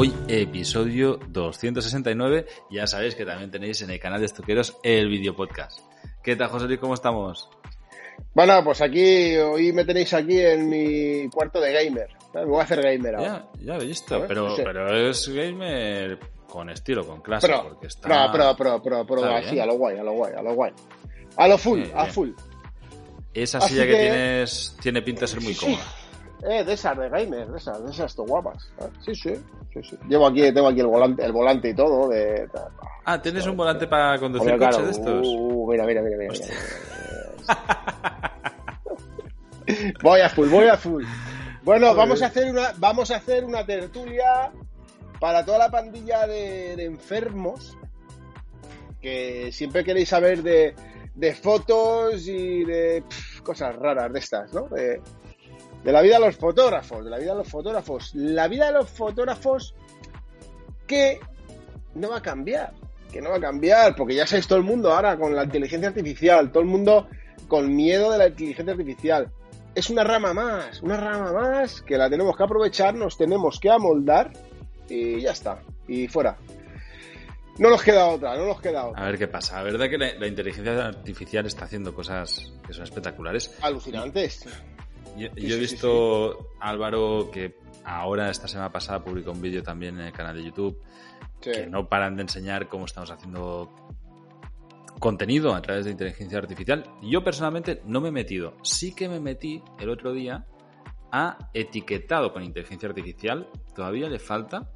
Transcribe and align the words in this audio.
Hoy 0.00 0.14
episodio 0.28 1.18
269. 1.28 2.46
Ya 2.70 2.86
sabéis 2.86 3.14
que 3.14 3.26
también 3.26 3.50
tenéis 3.50 3.82
en 3.82 3.90
el 3.90 4.00
canal 4.00 4.20
de 4.20 4.24
Estoqueros 4.24 4.78
el 4.82 5.10
video 5.10 5.36
podcast. 5.36 5.80
¿Qué 6.22 6.36
tal, 6.36 6.48
José 6.48 6.64
Luis? 6.68 6.78
¿Cómo 6.78 6.94
estamos? 6.94 7.50
Bueno, 8.32 8.64
pues 8.64 8.80
aquí, 8.80 9.36
hoy 9.36 9.74
me 9.74 9.84
tenéis 9.84 10.14
aquí 10.14 10.38
en 10.40 10.70
mi 10.70 11.28
cuarto 11.28 11.60
de 11.60 11.70
gamer. 11.74 12.08
Me 12.32 12.46
voy 12.46 12.60
a 12.60 12.62
hacer 12.62 12.80
gamer 12.80 13.16
ahora. 13.16 13.50
Ya, 13.60 13.64
ya 13.66 13.76
he 13.76 13.86
visto, 13.86 14.24
pero, 14.26 14.56
Sí. 14.56 14.62
pero 14.64 14.96
es 15.10 15.28
gamer 15.28 16.18
con 16.48 16.70
estilo, 16.70 17.06
con 17.06 17.20
clase, 17.20 17.46
Pero, 17.46 17.64
porque 17.64 17.88
está... 17.88 18.08
pero, 18.32 18.56
pero, 18.56 18.82
pero, 18.82 19.06
pero, 19.06 19.20
está 19.26 19.36
así, 19.36 19.60
a 19.60 19.66
lo 19.66 19.74
guay, 19.74 19.98
a 19.98 20.02
lo 20.02 20.12
guay, 20.12 20.32
a 20.34 20.42
lo 20.42 20.54
guay. 20.54 20.72
A 21.36 21.46
lo 21.46 21.58
full, 21.58 21.82
Sí, 21.84 21.90
a 21.94 22.02
bien. 22.04 22.14
full. 22.14 22.30
Esa 23.34 23.58
Así 23.58 23.74
silla 23.74 23.84
que, 23.84 23.92
que- 23.92 23.98
tienes 23.98 24.76
tiene 24.80 25.02
pinta 25.02 25.20
de 25.22 25.26
ser 25.28 25.40
muy 25.42 25.52
Sí, 25.52 25.60
cómoda. 25.66 25.84
Eh, 26.42 26.64
de 26.64 26.72
esas, 26.72 26.96
de 26.98 27.08
gamer, 27.08 27.48
de 27.48 27.58
esas, 27.58 27.84
de 27.84 27.90
esas 27.90 28.14
to 28.14 28.24
guapas. 28.24 28.70
Eh, 28.80 28.84
Sí, 29.04 29.14
sí, 29.14 29.34
sí, 29.74 29.82
sí. 29.82 29.98
Llevo 30.08 30.26
aquí, 30.26 30.40
tengo 30.52 30.68
aquí 30.68 30.80
el 30.80 30.86
volante, 30.86 31.24
el 31.24 31.32
volante 31.32 31.68
y 31.70 31.74
todo. 31.74 32.08
De, 32.08 32.48
Ah, 33.04 33.20
¿tienes 33.20 33.46
un 33.46 33.56
volante 33.56 33.86
para 33.86 34.18
conducir 34.18 34.52
Hombre, 34.52 34.66
coche 34.66 34.78
claro, 34.78 34.84
de 34.86 34.92
estos? 34.92 35.26
uh, 35.26 35.66
mira, 35.70 35.84
mira, 35.84 36.02
mira, 36.02 36.16
mira. 36.18 36.32
mira. 36.32 36.54
voy 40.02 40.20
a 40.20 40.28
full, 40.28 40.48
voy 40.48 40.66
a 40.68 40.76
full. 40.76 41.04
Bueno, 41.62 41.94
vamos 41.94 42.22
a 42.22 42.26
hacer 42.26 42.50
una, 42.50 42.72
vamos 42.78 43.10
a 43.10 43.16
hacer 43.16 43.44
una 43.44 43.64
tertulia 43.66 44.50
para 45.18 45.44
toda 45.44 45.58
la 45.58 45.70
pandilla 45.70 46.26
de, 46.26 46.74
de 46.76 46.84
enfermos 46.84 47.76
que 49.00 49.50
siempre 49.52 49.84
queréis 49.84 50.08
saber 50.08 50.42
de, 50.42 50.74
de 51.14 51.34
fotos 51.34 52.26
y 52.26 52.64
de 52.64 53.02
cosas 53.42 53.76
raras 53.76 54.12
de 54.12 54.18
estas, 54.18 54.52
¿no? 54.52 54.68
De, 54.68 55.00
de 55.84 55.92
la 55.92 56.02
vida 56.02 56.18
de 56.18 56.26
los 56.26 56.36
fotógrafos, 56.36 57.04
de 57.04 57.10
la 57.10 57.18
vida 57.18 57.32
de 57.32 57.38
los 57.38 57.48
fotógrafos. 57.48 58.14
La 58.14 58.48
vida 58.48 58.66
de 58.66 58.72
los 58.72 58.90
fotógrafos 58.90 59.74
que 60.86 61.20
no 61.94 62.10
va 62.10 62.18
a 62.18 62.22
cambiar, 62.22 62.72
que 63.10 63.20
no 63.20 63.30
va 63.30 63.36
a 63.36 63.40
cambiar, 63.40 63.94
porque 63.96 64.14
ya 64.14 64.26
sabéis 64.26 64.46
todo 64.46 64.58
el 64.58 64.64
mundo 64.64 64.92
ahora 64.92 65.16
con 65.16 65.34
la 65.34 65.44
inteligencia 65.44 65.88
artificial, 65.88 66.50
todo 66.50 66.62
el 66.62 66.68
mundo 66.68 67.08
con 67.48 67.74
miedo 67.74 68.12
de 68.12 68.18
la 68.18 68.28
inteligencia 68.28 68.72
artificial. 68.72 69.30
Es 69.74 69.88
una 69.88 70.04
rama 70.04 70.34
más, 70.34 70.82
una 70.82 70.96
rama 70.96 71.32
más 71.32 71.80
que 71.82 71.96
la 71.96 72.10
tenemos 72.10 72.36
que 72.36 72.42
aprovechar, 72.42 72.94
nos 72.94 73.16
tenemos 73.16 73.58
que 73.60 73.70
amoldar 73.70 74.32
y 74.88 75.20
ya 75.20 75.30
está, 75.30 75.62
y 75.86 76.08
fuera. 76.08 76.36
No 77.58 77.68
nos 77.68 77.82
queda 77.82 78.06
otra, 78.06 78.36
no 78.36 78.46
nos 78.46 78.60
queda 78.60 78.86
otra. 78.86 79.02
A 79.02 79.06
ver 79.06 79.18
qué 79.18 79.28
pasa. 79.28 79.56
La 79.56 79.64
verdad 79.64 79.88
que 79.88 79.98
la, 79.98 80.14
la 80.14 80.26
inteligencia 80.26 80.86
artificial 80.86 81.46
está 81.46 81.66
haciendo 81.66 81.94
cosas 81.94 82.52
que 82.66 82.72
son 82.72 82.84
espectaculares. 82.84 83.54
Alucinantes. 83.60 84.46
Yo, 85.16 85.28
he 85.28 85.40
sí, 85.40 85.58
visto 85.58 86.54
Álvaro 86.60 87.30
que 87.32 87.58
ahora, 87.84 88.30
esta 88.30 88.48
semana 88.48 88.70
pasada, 88.70 89.04
publicó 89.04 89.32
un 89.32 89.40
vídeo 89.40 89.62
también 89.62 89.98
en 89.98 90.06
el 90.06 90.12
canal 90.12 90.36
de 90.36 90.44
YouTube 90.44 90.80
que 91.40 91.66
no 91.66 91.88
paran 91.88 92.16
de 92.16 92.22
enseñar 92.22 92.68
cómo 92.68 92.84
estamos 92.84 93.10
haciendo 93.10 93.70
contenido 94.98 95.54
a 95.54 95.62
través 95.62 95.86
de 95.86 95.90
inteligencia 95.92 96.38
artificial. 96.38 96.84
Yo 97.02 97.24
personalmente 97.24 97.82
no 97.86 98.00
me 98.00 98.10
he 98.10 98.12
metido. 98.12 98.56
Sí 98.62 98.94
que 98.94 99.08
me 99.08 99.18
metí 99.18 99.62
el 99.78 99.88
otro 99.88 100.12
día 100.12 100.46
a 101.10 101.50
etiquetado 101.54 102.32
con 102.32 102.42
inteligencia 102.42 102.88
artificial. 102.88 103.48
Todavía 103.74 104.08
le 104.08 104.18
falta, 104.18 104.70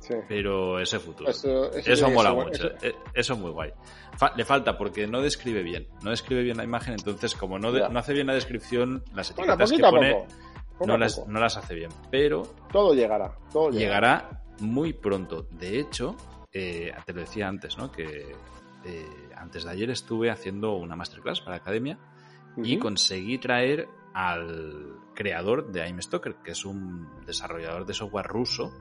Sí. 0.00 0.14
pero 0.28 0.80
ese 0.80 0.98
futuro. 0.98 1.30
Eso, 1.30 1.70
Eso, 1.72 1.92
eso- 1.92 2.10
mola 2.10 2.30
eso- 2.30 2.36
mucho. 2.40 2.50
eso- 2.72 2.86
eh, 2.86 2.94
Eso 3.14 3.32
es 3.34 3.38
muy 3.38 3.50
guay. 3.50 3.70
Fa- 4.16 4.32
le 4.36 4.44
falta 4.44 4.76
porque 4.76 5.06
no 5.06 5.20
describe 5.20 5.62
bien. 5.62 5.86
No 6.02 6.10
describe 6.10 6.42
bien 6.42 6.56
la 6.56 6.64
imagen, 6.64 6.94
entonces 6.94 7.34
como 7.34 7.58
no, 7.58 7.70
de- 7.70 7.88
no 7.88 7.98
hace 7.98 8.12
bien 8.14 8.26
la 8.26 8.34
descripción, 8.34 9.04
las 9.14 9.34
Bueno, 9.36 9.52
etiquetas 9.54 9.72
que 9.72 9.78
pone 9.82 10.12
poco. 10.14 10.26
Poco 10.78 10.86
no 10.86 10.96
las, 10.98 11.26
no 11.28 11.38
las 11.40 11.56
hace 11.58 11.74
bien. 11.74 11.90
Pero 12.10 12.42
Todo 12.72 12.94
llegará. 12.94 13.36
Todo 13.52 13.70
llegará. 13.70 14.16
llegará 14.30 14.42
muy 14.60 14.94
pronto. 14.94 15.46
De 15.50 15.78
hecho, 15.78 16.16
eh, 16.52 16.92
te 17.04 17.12
lo 17.12 17.20
decía 17.20 17.46
antes, 17.48 17.76
¿no? 17.76 17.92
Que 17.92 18.34
eh, 18.86 19.06
antes 19.36 19.64
de 19.64 19.70
ayer 19.70 19.90
estuve 19.90 20.30
haciendo 20.30 20.72
una 20.76 20.96
masterclass 20.96 21.40
para 21.42 21.56
la 21.56 21.60
academia 21.62 21.98
y 22.56 22.78
conseguí 22.78 23.36
traer 23.36 23.86
al 24.14 24.94
creador 25.14 25.70
de 25.70 25.86
IMStalker, 25.86 26.36
que 26.36 26.52
es 26.52 26.64
un 26.64 27.06
desarrollador 27.26 27.84
de 27.84 27.92
software 27.94 28.26
ruso 28.26 28.72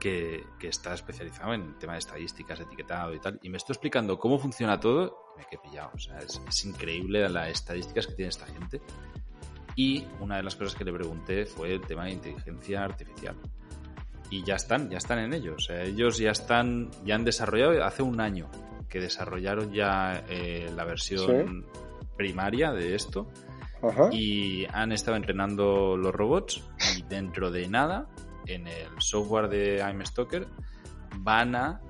que, 0.00 0.44
que 0.58 0.68
está 0.68 0.94
especializado 0.94 1.54
en 1.54 1.78
tema 1.78 1.92
de 1.92 2.00
estadísticas, 2.00 2.58
etiquetado 2.58 3.14
y 3.14 3.20
tal. 3.20 3.38
Y 3.42 3.50
me 3.50 3.58
estoy 3.58 3.74
explicando 3.74 4.18
cómo 4.18 4.38
funciona 4.38 4.80
todo. 4.80 5.34
Me 5.36 5.44
quedé 5.44 5.60
pillado. 5.62 5.92
O 5.94 5.98
sea, 5.98 6.18
es, 6.18 6.40
es 6.48 6.64
increíble 6.64 7.28
las 7.28 7.50
estadísticas 7.50 8.08
que 8.08 8.14
tiene 8.14 8.30
esta 8.30 8.46
gente. 8.46 8.80
Y 9.76 10.04
una 10.18 10.38
de 10.38 10.42
las 10.42 10.56
cosas 10.56 10.74
que 10.74 10.84
le 10.84 10.92
pregunté 10.92 11.46
fue 11.46 11.74
el 11.74 11.82
tema 11.82 12.06
de 12.06 12.12
inteligencia 12.12 12.84
artificial. 12.84 13.36
Y 14.30 14.42
ya 14.42 14.56
están, 14.56 14.90
ya 14.90 14.98
están 14.98 15.18
en 15.20 15.32
ello. 15.32 15.54
O 15.56 15.60
sea, 15.60 15.82
ellos 15.82 16.18
ya 16.18 16.30
están, 16.30 16.90
ya 17.04 17.14
han 17.14 17.24
desarrollado 17.24 17.84
hace 17.84 18.02
un 18.02 18.20
año 18.20 18.48
que 18.88 19.00
desarrollaron 19.00 19.72
ya 19.72 20.24
eh, 20.28 20.70
la 20.74 20.84
versión 20.84 21.64
primaria 22.16 22.72
de 22.72 22.94
esto 22.96 23.28
Ajá. 23.82 24.10
y 24.12 24.66
han 24.72 24.92
estado 24.92 25.16
entrenando 25.16 25.96
los 25.96 26.12
robots 26.12 26.62
y 26.98 27.02
dentro 27.02 27.50
de 27.50 27.68
nada 27.68 28.08
en 28.46 28.66
el 28.66 28.88
software 28.98 29.48
de 29.48 29.78
IMStalker 29.90 30.46
van 31.18 31.54
a 31.56 31.80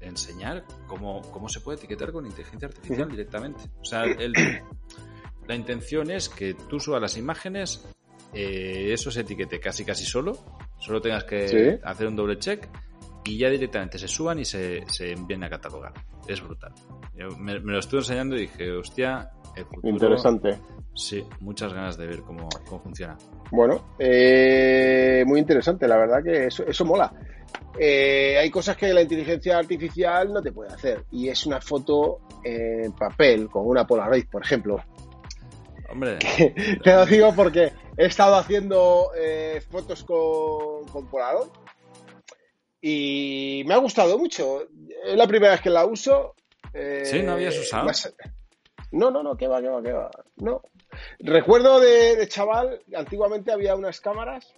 enseñar 0.00 0.64
cómo, 0.86 1.20
cómo 1.30 1.48
se 1.48 1.60
puede 1.60 1.78
etiquetar 1.78 2.10
con 2.12 2.24
inteligencia 2.26 2.68
artificial 2.68 3.08
directamente. 3.10 3.60
O 3.80 3.84
sea, 3.84 4.04
el- 4.04 4.32
la 5.46 5.54
intención 5.54 6.10
es 6.10 6.28
que 6.28 6.54
tú 6.54 6.80
subas 6.80 7.00
las 7.02 7.16
imágenes, 7.16 7.86
eh, 8.32 8.92
eso 8.92 9.10
se 9.10 9.20
etiquete 9.20 9.58
casi 9.60 9.84
casi 9.84 10.04
solo, 10.04 10.38
solo 10.78 11.00
tengas 11.00 11.24
que 11.24 11.48
Sí. 11.48 11.80
hacer 11.84 12.06
un 12.06 12.16
doble 12.16 12.38
check 12.38 12.66
y 13.24 13.36
ya 13.36 13.50
directamente 13.50 13.98
se 13.98 14.08
suban 14.08 14.38
y 14.38 14.44
se, 14.44 14.84
se 14.88 15.12
envíen 15.12 15.44
a 15.44 15.50
catalogar. 15.50 15.92
Es 16.26 16.40
brutal. 16.42 16.72
Yo 17.14 17.28
me, 17.36 17.60
me 17.60 17.72
lo 17.72 17.78
estuve 17.80 18.00
enseñando 18.00 18.36
y 18.36 18.42
dije, 18.42 18.70
hostia, 18.72 19.30
el 19.56 19.64
futuro... 19.66 19.88
Interesante. 19.88 20.58
Sí, 20.94 21.24
muchas 21.40 21.72
ganas 21.72 21.96
de 21.96 22.06
ver 22.06 22.20
cómo, 22.22 22.48
cómo 22.68 22.82
funciona. 22.82 23.16
Bueno, 23.50 23.94
eh, 23.98 25.24
muy 25.26 25.40
interesante, 25.40 25.88
la 25.88 25.96
verdad 25.96 26.22
que 26.22 26.46
eso, 26.46 26.64
eso 26.66 26.84
mola. 26.84 27.12
Eh, 27.78 28.36
hay 28.38 28.50
cosas 28.50 28.76
que 28.76 28.92
la 28.92 29.00
inteligencia 29.02 29.56
artificial 29.58 30.32
no 30.32 30.42
te 30.42 30.52
puede 30.52 30.72
hacer 30.72 31.04
y 31.10 31.28
es 31.28 31.46
una 31.46 31.60
foto 31.60 32.20
en 32.44 32.92
papel 32.92 33.48
con 33.48 33.66
una 33.66 33.86
Polaroid, 33.86 34.26
por 34.30 34.42
ejemplo. 34.42 34.76
Hombre, 35.90 36.18
Te 36.84 36.92
lo 36.94 37.06
digo 37.06 37.34
porque 37.34 37.72
he 37.96 38.06
estado 38.06 38.36
haciendo 38.36 39.10
eh, 39.16 39.60
fotos 39.68 40.04
con, 40.04 40.86
con 40.92 41.08
Polaroid 41.08 41.48
y 42.80 43.62
me 43.66 43.74
ha 43.74 43.78
gustado 43.78 44.18
mucho. 44.18 44.62
Es 45.04 45.16
la 45.16 45.26
primera 45.26 45.52
vez 45.52 45.60
que 45.60 45.70
la 45.70 45.84
uso. 45.84 46.34
¿Sí? 47.04 47.22
¿No 47.22 47.32
habías 47.32 47.58
usado? 47.58 47.84
más- 47.86 48.14
No, 48.92 49.10
no, 49.10 49.22
no, 49.22 49.36
que 49.36 49.46
va, 49.48 49.60
que 49.60 49.68
va, 49.68 49.82
que 49.82 49.92
va. 49.92 50.10
No. 50.36 50.62
Recuerdo 51.18 51.80
de, 51.80 52.16
de 52.16 52.28
chaval, 52.28 52.80
antiguamente 52.96 53.52
había 53.52 53.74
unas 53.74 54.00
cámaras 54.00 54.54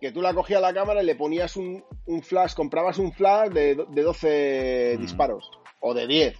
que 0.00 0.10
tú 0.10 0.20
la 0.20 0.34
cogías 0.34 0.60
la 0.60 0.74
cámara 0.74 1.02
y 1.02 1.06
le 1.06 1.14
ponías 1.14 1.56
un, 1.56 1.84
un 2.06 2.22
flash, 2.22 2.54
comprabas 2.54 2.98
un 2.98 3.12
flash 3.12 3.50
de, 3.50 3.84
de 3.88 4.02
12 4.02 4.96
Mm. 4.98 5.00
disparos 5.00 5.50
o 5.80 5.94
de 5.94 6.06
10. 6.06 6.38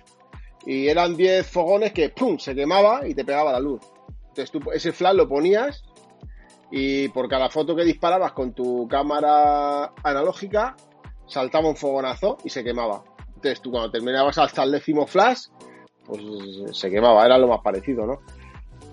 Y 0.66 0.88
eran 0.88 1.16
10 1.16 1.46
fogones 1.48 1.92
que 1.92 2.08
¡pum! 2.10 2.38
se 2.38 2.54
quemaba 2.54 3.06
y 3.06 3.14
te 3.14 3.24
pegaba 3.24 3.52
la 3.52 3.60
luz. 3.60 3.80
Entonces 4.28 4.50
tú 4.50 4.60
ese 4.72 4.92
flash 4.92 5.14
lo 5.14 5.28
ponías 5.28 5.84
y 6.70 7.08
por 7.08 7.28
cada 7.28 7.50
foto 7.50 7.76
que 7.76 7.84
disparabas 7.84 8.32
con 8.32 8.52
tu 8.54 8.88
cámara 8.88 9.92
analógica 10.02 10.76
saltaba 11.26 11.68
un 11.68 11.76
fogonazo 11.76 12.38
y 12.44 12.50
se 12.50 12.64
quemaba. 12.64 13.04
Entonces 13.28 13.60
tú 13.60 13.70
cuando 13.70 13.90
terminabas 13.90 14.38
hasta 14.38 14.62
el 14.64 14.72
décimo 14.72 15.06
flash, 15.06 15.46
pues 16.04 16.20
se 16.72 16.90
quemaba, 16.90 17.24
era 17.24 17.38
lo 17.38 17.46
más 17.48 17.60
parecido, 17.62 18.06
¿no? 18.06 18.20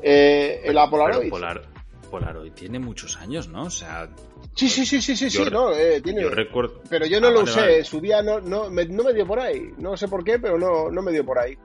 Eh, 0.01 0.61
el 0.63 0.73
pero 0.73 0.89
Polaroid. 0.89 1.29
Polar, 1.29 1.61
Polaroid 2.09 2.51
tiene 2.53 2.79
muchos 2.79 3.17
años, 3.17 3.47
¿no? 3.47 3.63
O 3.63 3.69
sea, 3.69 4.09
Sí, 4.55 4.67
sí, 4.67 4.85
sí, 4.85 5.01
sí, 5.01 5.15
sí, 5.15 5.29
Yo 5.29 5.45
sí, 5.45 5.51
no, 5.51 5.71
eh, 5.73 6.01
tiene... 6.01 6.21
yo 6.21 6.29
recuerdo... 6.29 6.81
Pero 6.89 7.05
yo 7.05 7.21
no 7.21 7.27
Ah, 7.27 7.31
lo 7.31 7.39
vale, 7.39 7.51
usé, 7.51 7.59
vale. 7.61 7.77
en 7.79 7.85
su 7.85 8.01
día 8.01 8.21
no, 8.21 8.41
no, 8.41 8.69
me, 8.69 8.85
no 8.85 9.03
me 9.03 9.13
dio 9.13 9.25
por 9.27 9.39
ahí. 9.39 9.71
No 9.77 9.95
sé 9.95 10.07
por 10.07 10.23
qué, 10.23 10.37
pero 10.39 10.57
no, 10.57 10.89
no 10.89 11.01
me 11.01 11.11
dio 11.11 11.23
por 11.25 11.39
ahí. 11.39 11.57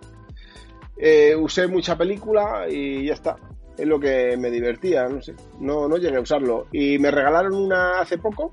Eh, 0.97 1.35
usé 1.35 1.67
mucha 1.67 1.97
película 1.97 2.67
y 2.69 3.07
ya 3.07 3.15
está. 3.15 3.37
es 3.77 3.87
lo 3.87 3.99
que 3.99 4.37
me 4.37 4.51
divertía, 4.51 5.09
no 5.09 5.21
sé, 5.21 5.35
no, 5.59 5.89
no 5.89 5.97
llegué 5.97 6.17
a 6.19 6.21
usarlo. 6.21 6.67
Y 6.71 6.99
me 6.99 7.11
regalaron 7.11 7.55
una 7.55 8.01
hace 8.01 8.19
poco 8.19 8.53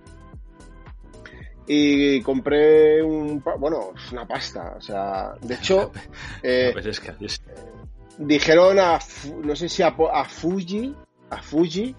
y 1.68 2.22
compré 2.22 3.02
un, 3.04 3.44
bueno, 3.60 3.92
es 3.96 4.12
una 4.12 4.28
pasta, 4.28 4.74
o 4.78 4.82
sea, 4.82 5.34
de 5.42 5.54
hecho, 5.56 5.92
eh, 6.44 6.72
Pues 6.74 6.86
es 6.88 7.00
que 7.00 7.14
es- 7.26 7.42
dijeron 8.18 8.80
a, 8.80 9.00
no 9.44 9.56
sé 9.56 9.70
si 9.70 9.84
a, 9.84 9.92
Fuji, 10.26 10.96
a 11.30 11.42
Fuji 11.42 11.96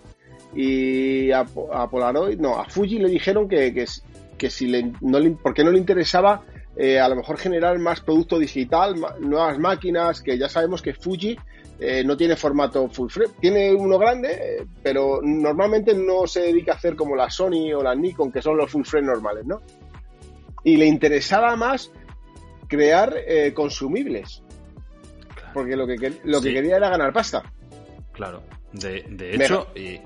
y 0.54 1.30
a, 1.32 1.44
Po- 1.44 1.72
a 1.72 1.88
Polaroid, 1.88 2.38
no, 2.38 2.58
a 2.58 2.64
Fuji 2.68 2.98
le 2.98 3.08
dijeron 3.08 3.48
que, 3.48 3.72
que, 3.72 3.86
que 4.38 4.50
si 4.50 4.66
le, 4.66 4.92
porque 5.42 5.64
no 5.64 5.70
le 5.70 5.78
interesaba 5.78 6.42
eh, 6.76 6.98
a 7.00 7.08
lo 7.08 7.16
mejor 7.16 7.36
generar 7.38 7.78
más 7.78 8.00
producto 8.00 8.38
digital, 8.38 8.94
nuevas 9.20 9.58
máquinas, 9.58 10.20
que 10.22 10.38
ya 10.38 10.48
sabemos 10.48 10.80
que 10.82 10.94
Fuji 10.94 11.36
eh, 11.80 12.02
no 12.04 12.16
tiene 12.16 12.36
formato 12.36 12.88
full 12.88 13.08
frame, 13.10 13.32
tiene 13.40 13.74
uno 13.74 13.98
grande, 13.98 14.66
pero 14.82 15.20
normalmente 15.22 15.94
no 15.94 16.26
se 16.26 16.40
dedica 16.42 16.72
a 16.72 16.76
hacer 16.76 16.94
como 16.96 17.16
la 17.16 17.28
Sony 17.30 17.72
o 17.74 17.82
la 17.82 17.94
Nikon, 17.94 18.30
que 18.30 18.40
son 18.40 18.56
los 18.56 18.70
full 18.70 18.84
frame 18.84 19.06
normales, 19.06 19.44
¿no? 19.46 19.60
Y 20.64 20.76
le 20.76 20.86
interesaba 20.86 21.56
más 21.56 21.90
crear 22.68 23.14
eh, 23.26 23.52
consumibles. 23.52 24.41
Porque 25.52 25.76
lo 25.76 25.86
que, 25.86 26.20
lo 26.24 26.40
que 26.40 26.48
Sí. 26.48 26.54
quería 26.54 26.76
era 26.76 26.88
ganar 26.88 27.12
pasta. 27.12 27.42
Claro. 28.12 28.42
De, 28.72 29.04
de 29.08 29.34
hecho, 29.34 29.68
eh, 29.74 30.02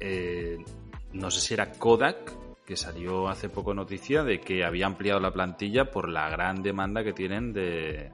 eh, 0.00 0.58
no 1.12 1.30
sé 1.30 1.40
si 1.40 1.54
era 1.54 1.72
Kodak 1.72 2.32
que 2.64 2.76
salió 2.76 3.28
hace 3.28 3.48
poco 3.48 3.74
noticia 3.74 4.22
de 4.22 4.40
que 4.40 4.64
había 4.64 4.86
ampliado 4.86 5.20
la 5.20 5.32
plantilla 5.32 5.90
por 5.90 6.08
la 6.08 6.28
gran 6.30 6.62
demanda 6.62 7.02
que 7.04 7.12
tienen 7.12 7.52
de, 7.52 8.10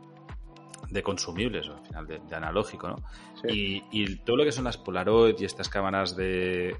de 0.90 1.02
consumibles, 1.02 1.68
al 1.68 1.86
final, 1.86 2.06
de, 2.06 2.18
de 2.18 2.34
analógico, 2.36 2.88
¿no? 2.88 2.96
Sí. 3.42 3.84
Y, 3.92 4.02
y 4.02 4.16
todo 4.16 4.38
lo 4.38 4.44
que 4.44 4.52
son 4.52 4.64
las 4.64 4.76
Polaroid 4.78 5.34
y 5.38 5.44
estas 5.44 5.68
cámaras 5.68 6.16
de, 6.16 6.76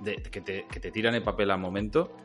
de- 0.00 0.16
que, 0.16 0.40
te, 0.40 0.66
que 0.66 0.80
te 0.80 0.90
tiran 0.90 1.14
el 1.14 1.22
papel 1.22 1.50
al 1.50 1.58
momento, 1.60 2.16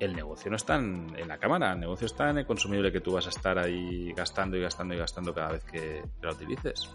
el 0.00 0.14
negocio 0.14 0.50
no 0.50 0.56
está 0.56 0.76
en, 0.76 1.06
en 1.16 1.28
la 1.28 1.38
cámara, 1.38 1.72
el 1.72 1.80
negocio 1.80 2.06
está 2.06 2.30
en 2.30 2.38
el 2.38 2.46
consumible 2.46 2.90
que 2.92 3.00
tú 3.00 3.12
vas 3.12 3.26
a 3.26 3.30
estar 3.30 3.58
ahí 3.58 4.12
gastando 4.12 4.56
y 4.56 4.60
gastando 4.62 4.94
y 4.94 4.98
gastando 4.98 5.32
cada 5.34 5.52
vez 5.52 5.64
que 5.64 6.02
la 6.20 6.30
utilices. 6.32 6.90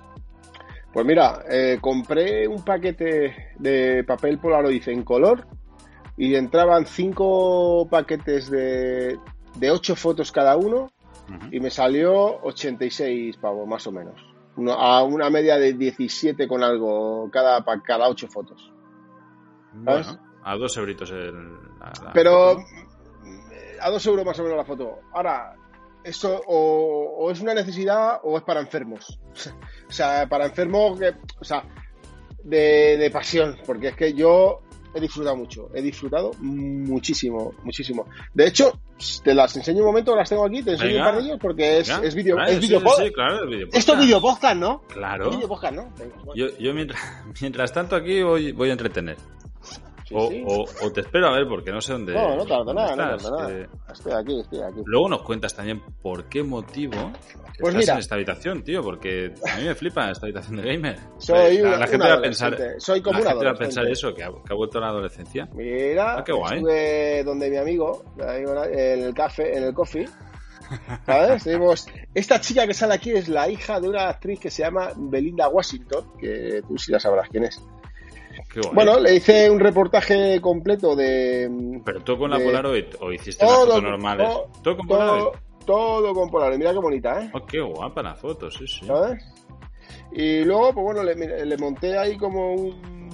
Pues 0.93 1.05
mira, 1.05 1.43
eh, 1.49 1.77
compré 1.79 2.47
un 2.47 2.63
paquete 2.63 3.53
de 3.59 4.03
papel 4.05 4.39
Polaroid 4.39 4.87
en 4.89 5.03
color 5.03 5.45
y 6.17 6.33
entraban 6.35 6.85
cinco 6.85 7.87
paquetes 7.89 8.49
de, 8.49 9.19
de 9.55 9.71
ocho 9.71 9.95
fotos 9.95 10.31
cada 10.31 10.55
uno 10.57 10.89
y 11.51 11.59
me 11.59 11.69
salió 11.69 12.39
86 12.41 13.35
pavos, 13.37 13.67
más 13.67 13.85
o 13.85 13.91
menos. 13.91 14.15
A 14.79 15.03
una 15.03 15.29
media 15.29 15.57
de 15.57 15.73
17 15.73 16.47
con 16.47 16.63
algo 16.63 17.29
cada, 17.31 17.63
cada 17.83 18.07
ocho 18.09 18.27
fotos. 18.29 18.71
¿sabes? 19.85 20.07
Bueno, 20.07 20.21
a 20.43 20.55
dos 20.55 20.77
euritos 20.77 21.11
el, 21.11 21.53
la- 21.79 21.93
la 22.05 22.13
Pero 22.13 22.55
foto. 22.55 22.65
A 23.81 23.89
dos 23.89 24.05
euros 24.05 24.25
más 24.25 24.37
o 24.39 24.43
menos 24.43 24.57
la 24.57 24.65
foto. 24.65 24.99
Ahora, 25.13 25.55
esto 26.03 26.41
o, 26.47 27.15
o 27.19 27.31
es 27.31 27.39
una 27.41 27.53
necesidad 27.53 28.19
o 28.23 28.37
es 28.37 28.43
para 28.43 28.59
enfermos. 28.61 29.19
O 29.89 29.91
sea, 29.91 30.27
para 30.27 30.45
enfermos 30.45 30.99
que, 30.99 31.13
o 31.39 31.43
sea, 31.45 31.63
de, 32.43 32.97
de 32.97 33.09
pasión, 33.09 33.57
porque 33.65 33.87
es 33.89 33.95
que 33.95 34.13
yo 34.13 34.59
he 34.93 34.99
disfrutado 34.99 35.35
mucho, 35.37 35.69
he 35.73 35.81
disfrutado 35.81 36.31
muchísimo, 36.39 37.53
muchísimo. 37.63 38.05
De 38.33 38.47
hecho, 38.47 38.79
te 39.23 39.33
las 39.33 39.55
enseño 39.55 39.79
un 39.79 39.85
momento, 39.87 40.13
las 40.15 40.27
tengo 40.29 40.45
aquí, 40.45 40.61
te 40.63 40.71
enseño 40.71 40.93
Venga. 40.95 41.05
un 41.05 41.11
par 41.13 41.21
de 41.21 41.27
ellos 41.27 41.39
porque 41.41 41.79
es, 41.79 41.87
Venga, 41.89 42.05
es 42.07 42.15
video, 42.15 42.35
vale, 42.35 42.51
es 42.51 42.57
sí, 42.59 42.61
video 42.67 42.79
sí, 42.79 42.85
pod- 42.85 43.03
sí, 43.05 43.13
claro, 43.13 43.43
es 43.43 43.49
video 43.49 43.67
Esto 43.71 43.93
es 43.93 43.99
video 43.99 44.21
podcast, 44.21 44.55
¿no? 44.57 44.81
Claro. 44.87 45.29
Es 45.29 45.35
video 45.37 45.47
podcast, 45.47 45.73
¿no? 45.75 45.83
Venga, 45.97 46.15
bueno. 46.25 46.33
Yo, 46.35 46.57
yo 46.57 46.73
mientras, 46.73 47.01
mientras 47.41 47.71
tanto 47.73 47.95
aquí 47.95 48.21
voy, 48.23 48.51
voy 48.51 48.69
a 48.69 48.71
entretener. 48.73 49.15
Sí, 50.07 50.15
o, 50.15 50.29
sí. 50.29 50.43
o- 50.47 50.65
o 50.85 50.91
te 50.91 51.01
espero 51.01 51.27
a 51.27 51.31
ver 51.35 51.47
porque 51.47 51.71
no 51.71 51.81
sé 51.81 51.91
dónde. 51.93 52.13
No, 52.13 52.35
no 52.37 52.45
tardo 52.45 52.63
dónde 52.65 52.81
nada, 52.81 52.95
no 52.95 53.15
estás, 53.15 53.23
tardo 53.23 53.37
nada. 53.37 53.49
que- 53.49 53.91
Estoy 53.93 54.13
aquí, 54.13 54.39
estoy 54.39 54.59
aquí. 54.61 54.81
Luego 54.85 55.09
nos 55.09 55.21
cuentas 55.23 55.53
también 55.55 55.81
por 56.01 56.29
qué 56.29 56.43
motivo 56.43 57.11
Pues 57.59 57.73
estás 57.73 57.75
mira. 57.75 57.93
en 57.93 57.99
esta 57.99 58.15
habitación, 58.15 58.63
tío, 58.63 58.81
porque 58.81 59.33
a 59.53 59.57
mí 59.57 59.65
me 59.65 59.75
flipa 59.75 60.09
esta 60.09 60.25
habitación 60.27 60.57
de 60.57 60.63
gamer. 60.73 60.99
Soy 61.17 61.57
la, 61.57 61.67
una- 61.69 61.77
la 61.79 61.87
gente 61.87 62.05
un 62.05 62.11
va 62.11 62.15
a 62.15 62.21
pensar, 62.21 62.53
adolescente. 62.53 62.79
Soy 62.79 63.01
como 63.01 63.13
la 63.19 63.19
un 63.19 63.27
gente 63.31 63.45
va 63.45 63.51
a 63.51 63.55
pensar 63.55 63.87
eso, 63.87 64.13
que 64.13 64.23
ha, 64.23 64.27
que 64.29 64.53
ha 64.53 64.55
vuelto 64.55 64.77
a 64.77 64.81
la 64.81 64.87
adolescencia. 64.87 65.49
Mira, 65.53 66.17
Ah, 66.19 66.23
qué 66.23 66.31
guay. 66.31 66.57
estuve 66.57 67.23
donde 67.25 67.49
mi 67.49 67.57
amigo, 67.57 68.05
mi 68.15 68.23
amigo 68.23 68.63
en 68.63 69.01
el 69.03 69.13
café, 69.13 69.57
en 69.57 69.63
el 69.63 69.73
coffee. 69.73 70.07
¿Sabes? 71.05 71.43
Tenemos 71.45 71.87
esta 72.13 72.41
chica 72.41 72.67
que 72.67 72.73
sale 72.73 72.93
aquí 72.95 73.11
es 73.11 73.29
la 73.29 73.47
hija 73.49 73.79
de 73.79 73.87
una 73.89 74.09
actriz 74.09 74.39
que 74.39 74.49
se 74.51 74.63
llama 74.63 74.89
Belinda 74.97 75.47
Washington, 75.47 76.11
que 76.19 76.61
tú 76.67 76.77
sí 76.77 76.91
la 76.91 76.99
sabrás 76.99 77.29
quién 77.29 77.45
es. 77.45 77.61
Bueno, 78.73 78.99
le 78.99 79.15
hice 79.15 79.49
un 79.49 79.59
reportaje 79.59 80.39
completo 80.41 80.95
de 80.95 81.49
Pero 81.85 82.01
tú 82.01 82.17
con 82.17 82.29
la 82.31 82.37
de- 82.37 82.45
Polaroid 82.45 82.85
o 83.01 83.11
hiciste 83.11 83.45
Todo, 83.45 83.65
las 83.65 83.65
fotos 83.75 83.83
normales. 83.83 84.27
todo, 84.29 84.51
todo 84.63 84.77
con 84.77 84.87
Polaroid. 84.87 85.21
todo, 85.21 85.31
todo 85.65 86.13
con 86.13 86.29
Polaroid. 86.29 86.57
Mira 86.57 86.71
qué 86.73 86.79
bonita, 86.79 87.23
¿eh? 87.23 87.29
Oh, 87.33 87.45
qué 87.45 87.59
guapa 87.61 88.01
la 88.03 88.15
foto, 88.15 88.49
sí, 88.51 88.65
sí. 88.67 88.85
¿Sabes? 88.85 89.23
Y 90.11 90.43
luego, 90.43 90.73
pues 90.73 90.83
bueno, 90.83 91.03
le, 91.03 91.45
le 91.45 91.57
monté 91.57 91.97
ahí 91.97 92.17
como 92.17 92.53
un... 92.53 93.07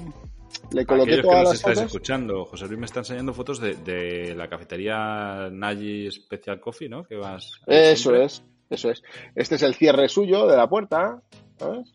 Le 0.71 0.85
coloqué 0.85 1.11
Aquellos 1.13 1.17
que 1.17 1.21
todas 1.29 1.37
nos 1.43 1.49
las 1.49 1.55
estáis 1.59 1.77
fotos. 1.79 1.91
escuchando, 1.91 2.45
José 2.45 2.65
Luis 2.67 2.79
me 2.79 2.85
está 2.85 2.99
enseñando 2.99 3.33
fotos 3.33 3.59
de, 3.59 3.75
de 3.75 4.33
la 4.35 4.47
cafetería 4.47 5.49
Nagy 5.51 6.09
Special 6.11 6.59
Coffee, 6.59 6.89
¿no? 6.89 7.03
Que 7.03 7.15
vas. 7.15 7.59
Eso 7.67 7.95
siempre. 8.09 8.25
es, 8.25 8.43
eso 8.69 8.89
es. 8.89 9.03
Este 9.35 9.55
es 9.55 9.61
el 9.63 9.75
cierre 9.75 10.07
suyo 10.09 10.47
de 10.47 10.57
la 10.57 10.67
puerta, 10.67 11.21
¿sabes? 11.59 11.91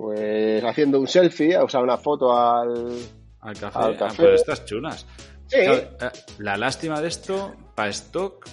Pues 0.00 0.64
haciendo 0.64 0.98
un 0.98 1.06
selfie, 1.06 1.58
o 1.58 1.68
sea, 1.68 1.80
una 1.80 1.98
foto 1.98 2.32
al... 2.32 2.96
Al 3.40 3.58
café. 3.58 3.78
Al 3.78 3.94
Ah, 3.94 3.96
café. 3.98 4.22
pues 4.22 4.40
estas 4.40 4.64
chulas. 4.64 5.06
Sí, 5.46 5.58
Claro, 5.62 5.78
eh, 6.00 6.10
la 6.38 6.56
lástima 6.56 7.00
de 7.02 7.08
esto, 7.08 7.54
para 7.74 7.90
stock. 7.90 8.46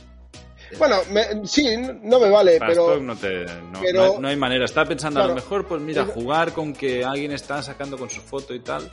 bueno, 0.77 0.97
me- 1.11 1.47
sí, 1.47 1.77
no 2.01 2.19
me 2.19 2.29
vale, 2.29 2.57
Para 2.57 2.71
pero... 2.71 2.88
stock 2.91 3.01
no, 3.03 3.15
te, 3.15 3.45
no, 3.45 3.79
pero- 3.81 4.05
no 4.07 4.13
hay, 4.15 4.19
no 4.19 4.27
hay 4.27 4.35
manera. 4.35 4.65
Estaba 4.65 4.88
pensando, 4.89 5.21
a 5.21 5.27
lo 5.27 5.35
mejor, 5.35 5.65
pues 5.67 5.81
mira, 5.81 6.05
jugar 6.05 6.51
con 6.53 6.73
que 6.73 7.05
alguien 7.05 7.31
está 7.31 7.61
sacando 7.63 7.97
con 7.97 8.09
su 8.09 8.19
foto 8.21 8.53
y 8.53 8.59
tal. 8.59 8.89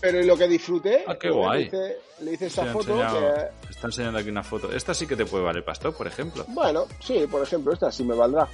Pero 0.00 0.22
lo 0.22 0.36
que 0.36 0.46
disfruté, 0.48 1.04
Ah, 1.06 1.16
qué 1.20 1.28
guay. 1.28 1.62
Le, 1.62 1.66
hice, 1.66 1.96
le 2.20 2.32
hice 2.32 2.46
esta 2.46 2.64
foto 2.66 2.92
enseñado- 2.92 3.34
que, 3.34 3.68
Está 3.70 3.86
enseñando 3.88 4.18
aquí 4.20 4.30
una 4.30 4.44
foto. 4.44 4.72
Esta 4.72 4.94
sí 4.94 5.06
que 5.06 5.16
te 5.16 5.26
puede 5.26 5.44
valer 5.44 5.62
para 5.64 5.74
stock, 5.74 5.94
por 5.96 6.06
ejemplo. 6.06 6.44
bueno, 6.48 6.86
sí, 7.00 7.26
por 7.30 7.42
ejemplo, 7.42 7.72
esta 7.74 7.90
sí 7.92 8.02
me 8.04 8.14
valdrá. 8.14 8.48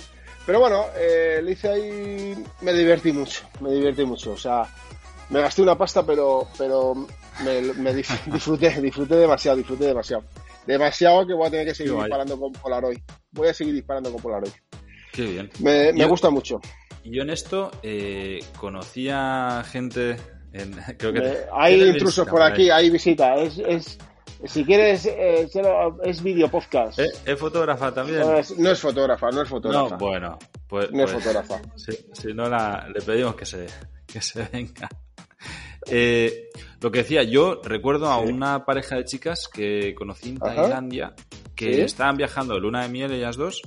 Pero 0.46 0.60
bueno, 0.60 0.86
eh, 0.96 1.40
le 1.42 1.52
hice 1.52 1.68
ahí, 1.68 2.44
me 2.60 2.72
divertí 2.74 3.12
mucho, 3.12 3.44
me 3.60 3.70
divertí 3.72 4.04
mucho, 4.04 4.32
o 4.32 4.36
sea, 4.36 4.64
me 5.30 5.40
gasté 5.40 5.62
una 5.62 5.76
pasta, 5.76 6.04
pero, 6.04 6.46
pero 6.58 6.94
me, 7.44 7.60
me 7.74 7.94
disfruté, 8.26 8.80
disfruté 8.80 9.16
demasiado, 9.16 9.56
disfruté 9.56 9.86
demasiado. 9.86 10.24
Demasiado 10.66 11.26
que 11.26 11.34
voy 11.34 11.46
a 11.46 11.50
tener 11.50 11.66
que 11.66 11.74
seguir 11.74 11.94
disparando 11.94 12.38
con 12.38 12.52
Polaroid. 12.52 12.98
Voy 13.32 13.48
a 13.48 13.54
seguir 13.54 13.74
disparando 13.74 14.10
con 14.12 14.20
Polaroid. 14.22 14.52
Qué 15.12 15.22
bien. 15.22 15.50
Me, 15.60 15.92
me 15.92 16.00
Yo- 16.00 16.08
gusta 16.08 16.30
mucho. 16.30 16.60
Y 17.02 17.14
yo 17.16 17.22
en 17.22 17.30
esto 17.30 17.70
eh, 17.82 18.40
conocía 18.58 19.62
gente. 19.70 20.16
En, 20.52 20.72
creo 20.98 21.12
que 21.12 21.20
Me- 21.20 21.36
hay 21.52 21.74
¿tienes 21.76 21.94
intrusos 21.96 22.26
por 22.28 22.40
aquí, 22.42 22.70
hay 22.70 22.88
visita. 22.90 23.34
Es, 23.36 23.58
es, 23.58 23.98
si 24.46 24.64
quieres, 24.64 25.06
eh, 25.06 25.48
es 26.04 26.22
video 26.22 26.50
podcast. 26.50 26.98
¿Eh? 26.98 27.06
¿Es 27.24 27.38
fotógrafa 27.38 27.92
también? 27.92 28.20
No 28.20 28.34
es, 28.38 28.56
no 28.58 28.70
es 28.70 28.80
fotógrafa, 28.80 29.30
no 29.30 29.42
es 29.42 29.48
fotógrafa. 29.48 29.90
No, 29.90 29.98
bueno, 29.98 30.38
pues, 30.68 30.90
No 30.90 31.04
es 31.04 31.12
pues, 31.12 31.24
fotógrafa. 31.24 31.60
Si, 31.76 31.92
si 32.12 32.34
no 32.34 32.48
la, 32.48 32.88
le 32.94 33.00
pedimos 33.00 33.34
que 33.36 33.46
se, 33.46 33.66
que 34.06 34.20
se 34.20 34.42
venga. 34.52 34.88
Eh, 35.86 36.48
lo 36.80 36.90
que 36.90 36.98
decía, 36.98 37.22
yo 37.22 37.60
recuerdo 37.62 38.10
a 38.10 38.22
Sí. 38.24 38.32
una 38.32 38.64
pareja 38.64 38.96
de 38.96 39.04
chicas 39.04 39.48
que 39.52 39.94
conocí 39.94 40.30
en 40.30 40.38
Ajá. 40.42 40.54
Tailandia 40.54 41.14
que 41.54 41.74
Sí. 41.74 41.80
estaban 41.82 42.16
viajando 42.16 42.54
de 42.54 42.60
luna 42.60 42.82
de 42.82 42.88
miel 42.88 43.12
ellas 43.12 43.36
dos 43.36 43.60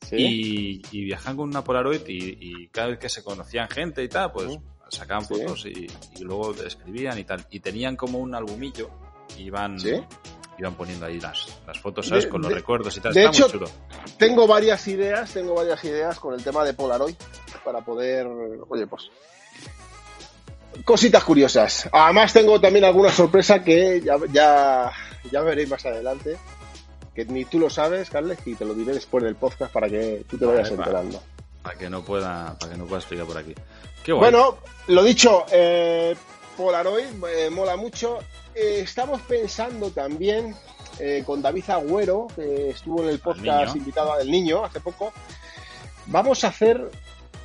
Sí. 0.00 0.16
y, 0.16 0.82
y 0.98 1.04
viajaban 1.04 1.36
con 1.36 1.48
una 1.48 1.62
Polaroid 1.62 2.00
y, 2.08 2.38
y 2.40 2.68
cada 2.68 2.88
vez 2.88 2.98
que 2.98 3.08
se 3.08 3.22
conocían 3.22 3.68
gente 3.68 4.02
y 4.02 4.08
tal, 4.08 4.32
pues 4.32 4.58
sacaban 4.88 5.26
fotos 5.26 5.66
y, 5.66 5.86
y 6.18 6.22
luego 6.22 6.54
escribían 6.64 7.18
y 7.18 7.24
tal. 7.24 7.44
Y 7.50 7.60
tenían 7.60 7.94
como 7.96 8.18
un 8.18 8.34
albumillo 8.34 8.88
y 9.36 9.42
iban, 9.44 9.78
Sí. 9.78 10.00
poniendo 10.76 11.06
ahí 11.06 11.20
las, 11.20 11.46
las 11.66 11.78
fotos, 11.78 12.06
¿sabes? 12.08 12.24
De- 12.24 12.30
con 12.30 12.40
los 12.42 12.48
de- 12.48 12.54
recuerdos 12.56 12.96
y 12.96 13.00
tal. 13.00 13.12
de 13.14 13.24
Está 13.24 13.30
hecho, 13.32 13.42
muy 13.44 13.52
chulo. 13.52 13.70
Tengo 14.18 14.46
varias 14.46 14.86
ideas, 14.88 15.30
tengo 15.32 15.54
varias 15.54 15.82
ideas 15.84 16.18
con 16.18 16.34
el 16.34 16.42
tema 16.42 16.64
de 16.64 16.74
Polaroid 16.74 17.14
para 17.64 17.80
poder, 17.80 18.26
oye, 18.68 18.86
pues 18.86 19.10
cositas 20.84 21.24
curiosas. 21.24 21.88
Además 21.92 22.32
tengo 22.32 22.60
también 22.60 22.84
alguna 22.84 23.10
sorpresa 23.10 23.62
que 23.62 24.00
ya, 24.00 24.16
ya, 24.32 24.90
ya 25.30 25.40
veréis 25.42 25.68
más 25.68 25.84
adelante, 25.86 26.36
que 27.14 27.24
ni 27.24 27.44
tú 27.44 27.58
lo 27.58 27.68
sabes, 27.70 28.10
Carles, 28.10 28.38
y 28.46 28.54
te 28.54 28.64
lo 28.64 28.74
diré 28.74 28.94
después 28.94 29.24
del 29.24 29.36
podcast 29.36 29.72
para 29.72 29.88
que 29.88 30.24
tú 30.28 30.38
te 30.38 30.46
vayas 30.46 30.70
Vale, 30.70 30.82
enterando. 30.82 31.22
Para 31.62 31.78
que 31.78 31.90
no 31.90 32.02
pueda, 32.04 32.56
para 32.58 32.72
que 32.72 32.78
no 32.78 32.84
pueda 32.86 32.98
explicar 33.00 33.26
por 33.26 33.38
aquí. 33.38 33.54
Qué. 34.04 34.12
Bueno, 34.12 34.58
lo 34.86 35.02
dicho, 35.02 35.44
eh, 35.50 36.16
Polaroid 36.56 37.06
eh, 37.28 37.50
mola 37.50 37.76
mucho. 37.76 38.18
Eh, 38.60 38.80
estamos 38.80 39.20
pensando 39.22 39.90
también 39.92 40.54
eh, 40.98 41.22
con 41.24 41.40
David 41.40 41.70
Agüero, 41.70 42.26
que 42.34 42.70
estuvo 42.70 43.02
en 43.04 43.10
el 43.10 43.20
podcast 43.20 43.76
invitado 43.76 44.16
del 44.16 44.30
niño 44.30 44.64
hace 44.64 44.80
poco. 44.80 45.12
Vamos 46.06 46.42
a 46.42 46.48
hacer 46.48 46.90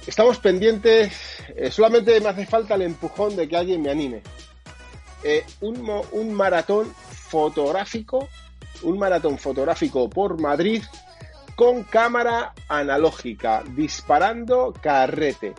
estamos 0.07 0.39
pendientes, 0.39 1.13
eh, 1.55 1.71
solamente 1.71 2.19
me 2.19 2.29
hace 2.29 2.45
falta 2.45 2.75
el 2.75 2.81
empujón 2.81 3.35
de 3.35 3.47
que 3.47 3.55
alguien 3.55 3.81
me 3.81 3.91
anime. 3.91 4.21
Eh, 5.23 5.45
un, 5.61 5.89
un 6.11 6.33
maratón 6.33 6.93
fotográfico, 6.93 8.27
un 8.81 8.97
maratón 8.97 9.37
fotográfico 9.37 10.09
por 10.09 10.41
Madrid 10.41 10.83
con 11.55 11.83
cámara 11.83 12.53
analógica, 12.67 13.63
disparando 13.75 14.73
carrete. 14.81 15.53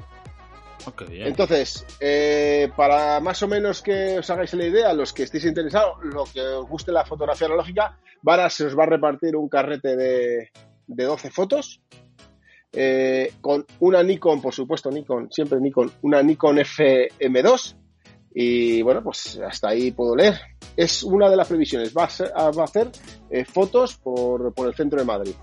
Entonces, 1.10 1.86
eh, 2.00 2.70
para 2.76 3.20
más 3.20 3.42
o 3.42 3.48
menos 3.48 3.82
que 3.82 4.18
os 4.18 4.30
hagáis 4.30 4.52
la 4.54 4.66
idea, 4.66 4.92
los 4.92 5.12
que 5.12 5.24
estéis 5.24 5.44
interesados, 5.44 5.96
lo 6.02 6.24
que 6.24 6.40
os 6.40 6.68
guste 6.68 6.92
la 6.92 7.04
fotografía 7.04 7.46
analógica, 7.46 7.98
van 8.22 8.50
se 8.50 8.66
os 8.66 8.78
va 8.78 8.84
a 8.84 8.88
repartir 8.88 9.36
un 9.36 9.48
carrete 9.48 9.96
de, 9.96 10.50
de 10.86 11.04
12 11.04 11.30
fotos. 11.30 11.80
Eh, 12.72 13.34
con 13.40 13.64
una 13.80 14.02
Nikon, 14.02 14.42
por 14.42 14.52
supuesto, 14.52 14.90
Nikon, 14.90 15.30
siempre 15.30 15.60
Nikon, 15.60 15.92
una 16.02 16.22
Nikon 16.22 16.58
FM2. 16.58 17.76
Y 18.34 18.82
bueno, 18.82 19.02
pues 19.02 19.38
hasta 19.38 19.68
ahí 19.68 19.92
puedo 19.92 20.16
leer. 20.16 20.40
Es 20.76 21.04
una 21.04 21.30
de 21.30 21.36
las 21.36 21.46
previsiones. 21.46 21.94
Va 21.96 22.04
a, 22.04 22.62
hacer 22.64 22.90
eh, 23.30 23.44
fotos 23.44 23.96
por, 23.96 24.52
por 24.52 24.66
el 24.66 24.74
centro 24.74 24.98
de 24.98 25.06
Madrid 25.06 25.34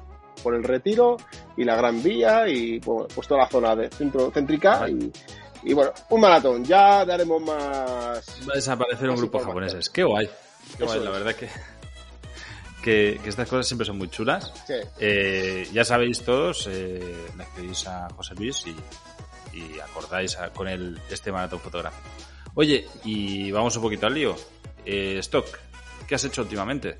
por 0.41 0.55
el 0.55 0.63
Retiro 0.63 1.17
y 1.57 1.63
la 1.63 1.75
Gran 1.75 2.01
Vía 2.01 2.47
y 2.47 2.79
pues, 2.79 3.27
toda 3.27 3.41
la 3.41 3.47
zona 3.47 3.75
de 3.75 3.89
centro 3.89 4.31
céntrica 4.31 4.87
y, 5.63 5.73
bueno, 5.73 5.91
un 6.09 6.21
maratón. 6.21 6.63
Ya 6.65 7.05
daremos 7.05 7.41
más. 7.41 8.25
Va 8.47 8.53
a 8.53 8.55
desaparecer 8.55 9.09
un 9.09 9.15
grupo 9.15 9.39
japoneses. 9.39 9.89
Qué 9.89 10.03
guay. 10.03 10.29
Qué 10.77 10.83
guay, 10.83 10.99
la 10.99 11.11
verdad 11.11 11.35
que, 11.35 11.49
que, 12.81 13.19
estas 13.25 13.47
cosas 13.47 13.67
siempre 13.67 13.85
son 13.85 13.97
muy 13.97 14.09
chulas. 14.09 14.51
Eh, 14.99 15.67
ya 15.71 15.85
sabéis 15.85 16.23
todos, 16.23 16.67
eh, 16.67 17.27
le 17.37 17.43
escribís 17.43 17.87
a 17.87 18.09
José 18.09 18.35
Luis 18.35 18.65
y, 18.67 18.75
acordáis 19.81 20.37
con 20.55 20.67
él 20.67 20.99
este 21.09 21.31
maratón 21.31 21.59
fotográfico. 21.59 22.07
Oye, 22.55 22.87
y 23.03 23.51
vamos 23.51 23.75
un 23.75 23.83
poquito 23.83 24.07
al 24.07 24.13
lío. 24.13 24.35
Eh, 24.85 25.17
Stock, 25.19 25.45
¿qué 26.07 26.15
has 26.15 26.23
hecho 26.23 26.41
últimamente? 26.41 26.97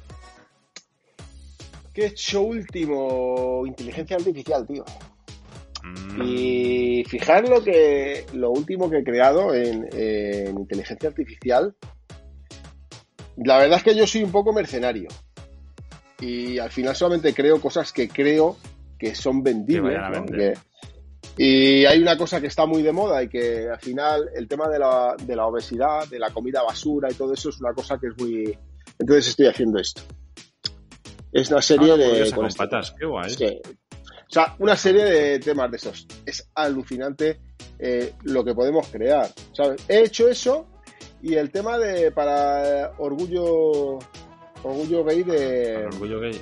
¿Qué 1.93 2.03
he 2.03 2.07
hecho 2.07 2.41
último? 2.41 3.65
Inteligencia 3.65 4.15
artificial, 4.15 4.65
tío. 4.65 4.85
Mm. 5.83 6.21
Y 6.23 7.03
fijar 7.05 7.47
lo 7.47 7.63
que 7.63 8.25
lo 8.33 8.51
último 8.51 8.89
que 8.89 8.99
he 8.99 9.03
creado 9.03 9.53
en, 9.53 9.89
inteligencia 10.57 11.09
artificial. 11.09 11.75
La 13.37 13.57
verdad 13.57 13.77
es 13.77 13.83
que 13.83 13.95
yo 13.95 14.07
soy 14.07 14.23
un 14.23 14.31
poco 14.31 14.53
mercenario. 14.53 15.09
Y 16.19 16.59
al 16.59 16.69
final 16.69 16.95
solamente 16.95 17.33
creo 17.33 17.59
cosas 17.59 17.91
que 17.91 18.07
creo 18.07 18.57
que 18.97 19.15
son 19.15 19.41
vendibles. 19.41 19.99
y 21.37 21.85
hay 21.85 21.99
una 21.99 22.15
cosa 22.15 22.39
que 22.39 22.47
está 22.47 22.67
muy 22.67 22.83
de 22.83 22.91
moda 22.91 23.23
y 23.23 23.27
que 23.27 23.67
al 23.67 23.79
final 23.79 24.29
el 24.35 24.47
tema 24.47 24.69
de 24.69 24.77
la, 24.77 25.15
de 25.25 25.35
la 25.35 25.47
obesidad, 25.47 26.07
de 26.07 26.19
la 26.19 26.29
comida 26.29 26.61
basura 26.61 27.09
y 27.11 27.15
todo 27.15 27.33
eso 27.33 27.49
es 27.49 27.59
una 27.59 27.73
cosa 27.73 27.97
que 27.97 28.07
es 28.07 28.17
muy... 28.17 28.55
Entonces 28.99 29.29
estoy 29.29 29.47
haciendo 29.47 29.79
esto. 29.79 30.03
Es 31.31 31.49
una 31.49 31.61
serie 31.61 31.93
ah, 31.93 31.97
de. 31.97 32.31
Con 32.31 32.47
patas, 32.49 32.93
qué 32.97 33.05
guay. 33.05 33.33
O 33.33 34.33
sea, 34.33 34.55
una 34.59 34.77
serie 34.77 35.03
de 35.03 35.39
temas 35.39 35.69
de 35.71 35.77
esos. 35.77 36.07
Es 36.25 36.49
alucinante 36.55 37.39
eh, 37.79 38.13
lo 38.23 38.43
que 38.43 38.53
podemos 38.53 38.87
crear. 38.87 39.29
¿sabes? 39.53 39.81
He 39.87 40.03
hecho 40.03 40.29
eso 40.29 40.67
y 41.21 41.35
el 41.35 41.51
tema 41.51 41.77
de 41.77 42.11
para 42.11 42.93
orgullo 42.97 43.99
orgullo 44.63 45.03
gay 45.03 45.23
de 45.23 45.85
orgullo 45.85 46.19
gay. 46.19 46.41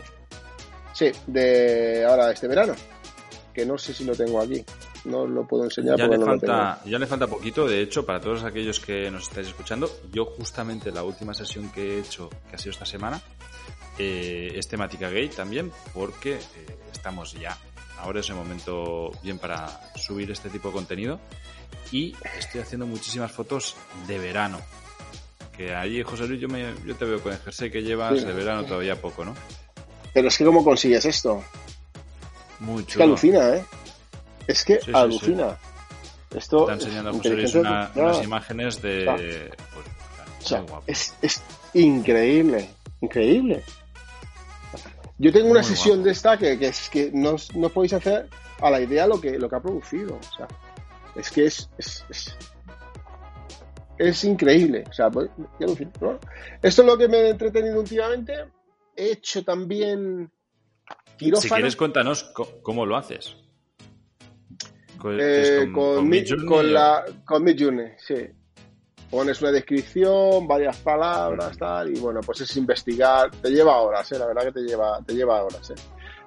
Sí, 0.93 1.11
de 1.27 2.05
ahora 2.05 2.31
este 2.31 2.47
verano, 2.47 2.75
que 3.53 3.65
no 3.65 3.77
sé 3.77 3.93
si 3.93 4.03
lo 4.03 4.15
tengo 4.15 4.41
aquí. 4.41 4.63
No 5.05 5.25
lo 5.25 5.47
puedo 5.47 5.63
enseñar. 5.63 5.97
Ya, 5.97 6.07
le, 6.07 6.19
falta, 6.19 6.81
ya 6.85 6.99
le 6.99 7.07
falta 7.07 7.27
poquito, 7.27 7.67
de 7.67 7.81
hecho, 7.81 8.05
para 8.05 8.19
todos 8.19 8.43
aquellos 8.43 8.79
que 8.79 9.09
nos 9.09 9.23
estáis 9.23 9.47
escuchando, 9.47 9.89
yo 10.11 10.25
justamente 10.25 10.91
la 10.91 11.03
última 11.03 11.33
sesión 11.33 11.69
que 11.71 11.95
he 11.95 11.99
hecho, 11.99 12.29
que 12.49 12.55
ha 12.55 12.59
sido 12.59 12.71
esta 12.71 12.85
semana, 12.85 13.21
eh, 13.97 14.53
es 14.55 14.67
temática 14.67 15.09
gay 15.09 15.29
también 15.29 15.71
porque 15.93 16.35
eh, 16.35 16.39
estamos 16.91 17.33
ya. 17.33 17.57
Ahora 17.99 18.21
es 18.21 18.29
el 18.29 18.35
momento 18.35 19.11
bien 19.21 19.39
para 19.39 19.67
subir 19.95 20.31
este 20.31 20.49
tipo 20.49 20.69
de 20.69 20.73
contenido 20.73 21.19
y 21.91 22.15
estoy 22.37 22.61
haciendo 22.61 22.85
muchísimas 22.85 23.31
fotos 23.31 23.75
de 24.07 24.17
verano. 24.19 24.59
Que 25.55 25.75
ahí, 25.75 26.01
José 26.03 26.27
Luis, 26.27 26.39
yo, 26.39 26.47
me, 26.47 26.73
yo 26.85 26.95
te 26.95 27.03
veo 27.03 27.21
con 27.21 27.33
el 27.33 27.39
jersey 27.39 27.69
que 27.69 27.81
llevas 27.83 28.25
de 28.25 28.31
verano 28.31 28.63
todavía 28.63 28.99
poco, 29.01 29.25
¿no? 29.25 29.33
Pero 30.13 30.29
es 30.29 30.37
que 30.37 30.45
¿cómo 30.45 30.63
consigues 30.63 31.03
esto? 31.05 31.43
Mucho. 32.59 32.91
Es 32.91 32.97
que 32.97 33.03
alucina, 33.03 33.55
¿eh? 33.55 33.65
Es 34.49 34.65
que 34.65 34.79
alucina. 34.93 35.59
Esto 36.35 36.61
Está 36.61 36.73
enseñando 36.73 37.11
a 37.11 37.13
José 37.13 37.29
Luis 37.35 37.53
unas 37.55 38.23
imágenes 38.23 38.81
de... 38.81 39.51
Pues, 39.73 40.81
es, 40.87 41.15
es 41.21 41.43
increíble, 41.73 42.69
increíble. 43.01 43.63
Yo 45.19 45.31
tengo 45.31 45.51
una 45.51 45.61
sesión 45.61 46.01
de 46.03 46.11
esta 46.11 46.37
que, 46.37 46.53
es 46.53 46.89
que 46.89 47.11
no, 47.13 47.35
no, 47.53 47.69
podéis 47.69 47.93
hacer 47.93 48.27
a 48.59 48.71
la 48.71 48.81
idea 48.81 49.05
lo 49.05 49.21
que, 49.21 49.37
lo 49.37 49.49
que 49.49 49.55
ha 49.55 49.61
producido. 49.61 50.15
O 50.15 50.35
sea, 50.35 50.47
es 51.15 51.29
que 51.29 51.45
es, 51.45 51.69
es, 53.97 54.23
increíble. 54.23 54.83
O 54.89 54.93
sea, 54.93 55.11
pues, 55.11 55.29
Esto 56.61 56.81
es 56.81 56.87
lo 56.87 56.97
que 56.97 57.07
me 57.07 57.17
he 57.17 57.29
entretenido 57.29 57.79
últimamente. 57.79 58.45
He 58.95 59.11
hecho 59.11 59.43
también 59.43 60.31
quirófano. 61.17 61.41
Si 61.41 61.49
quieres, 61.49 61.75
cuéntanos 61.75 62.31
cómo 62.63 62.87
lo 62.87 62.97
haces. 62.97 63.35
Con, 64.99 65.17
eh, 65.19 65.71
con, 65.73 66.11
con, 66.45 66.73
la, 66.73 67.05
con 67.25 67.43
Midjourney, 67.43 67.93
sí 67.97 68.15
pones 69.09 69.41
una 69.41 69.51
descripción, 69.51 70.47
varias 70.47 70.77
palabras, 70.77 71.57
tal, 71.57 71.95
y 71.95 71.99
bueno, 71.99 72.21
pues 72.21 72.41
es 72.41 72.57
investigar, 72.57 73.31
te 73.31 73.49
lleva 73.49 73.77
horas, 73.77 74.11
¿eh? 74.11 74.19
la 74.19 74.27
verdad 74.27 74.43
que 74.43 74.51
te 74.51 74.61
lleva, 74.61 74.99
te 75.05 75.13
lleva 75.13 75.43
horas. 75.43 75.71
¿eh? 75.71 75.75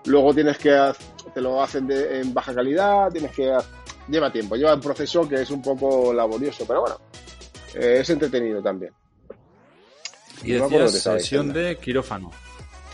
Luego 0.06 0.34
tienes 0.34 0.58
que, 0.58 0.92
te 1.32 1.40
lo 1.40 1.62
hacen 1.62 1.88
en 1.90 2.34
baja 2.34 2.54
calidad, 2.54 3.10
tienes 3.10 3.30
que, 3.32 3.56
lleva 4.08 4.32
tiempo, 4.32 4.56
lleva 4.56 4.74
un 4.74 4.80
proceso 4.80 5.28
que 5.28 5.36
es 5.36 5.50
un 5.50 5.62
poco 5.62 6.12
laborioso, 6.12 6.64
pero 6.66 6.80
bueno, 6.80 7.00
eh, 7.74 7.98
es 8.00 8.10
entretenido 8.10 8.60
también. 8.60 8.92
Y 10.42 10.52
decías 10.52 10.92
sesión 10.92 11.52
de 11.52 11.76
quirófano. 11.76 12.32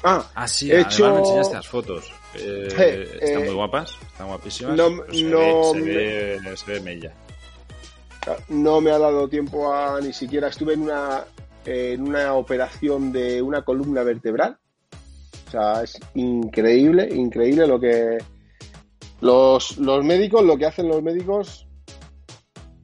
Ah, 0.05 0.25
ah 0.35 0.47
sí, 0.47 0.71
he 0.71 0.83
hecho... 0.83 1.11
me 1.13 1.21
enseñaste 1.21 1.55
las 1.55 1.67
fotos. 1.67 2.13
Eh, 2.35 3.19
están 3.21 3.45
muy 3.45 3.55
guapas, 3.55 3.97
están 4.07 4.29
guapísimas. 4.29 4.77
No, 4.77 4.91
no, 4.91 5.05
se, 5.05 5.81
ve, 5.81 6.39
se, 6.43 6.51
ve, 6.51 6.57
se 6.57 6.73
ve 6.73 6.81
mella 6.81 7.15
no 8.49 8.81
me 8.81 8.91
ha 8.91 8.99
dado 8.99 9.29
tiempo 9.29 9.73
a 9.73 10.01
ni 10.01 10.13
siquiera 10.13 10.49
estuve 10.49 10.75
en 10.75 10.83
una 10.83 11.25
en 11.65 12.03
una 12.03 12.35
operación 12.35 13.13
de 13.13 13.43
una 13.43 13.63
columna 13.63 14.03
vertebral. 14.03 14.59
O 15.49 15.51
sea, 15.51 15.83
es 15.83 15.99
increíble, 16.15 17.09
increíble 17.15 17.67
lo 17.67 17.79
que 17.79 18.19
los, 19.21 19.77
los 19.77 20.05
médicos, 20.05 20.45
lo 20.45 20.57
que 20.57 20.67
hacen 20.67 20.89
los 20.89 21.03
médicos, 21.03 21.67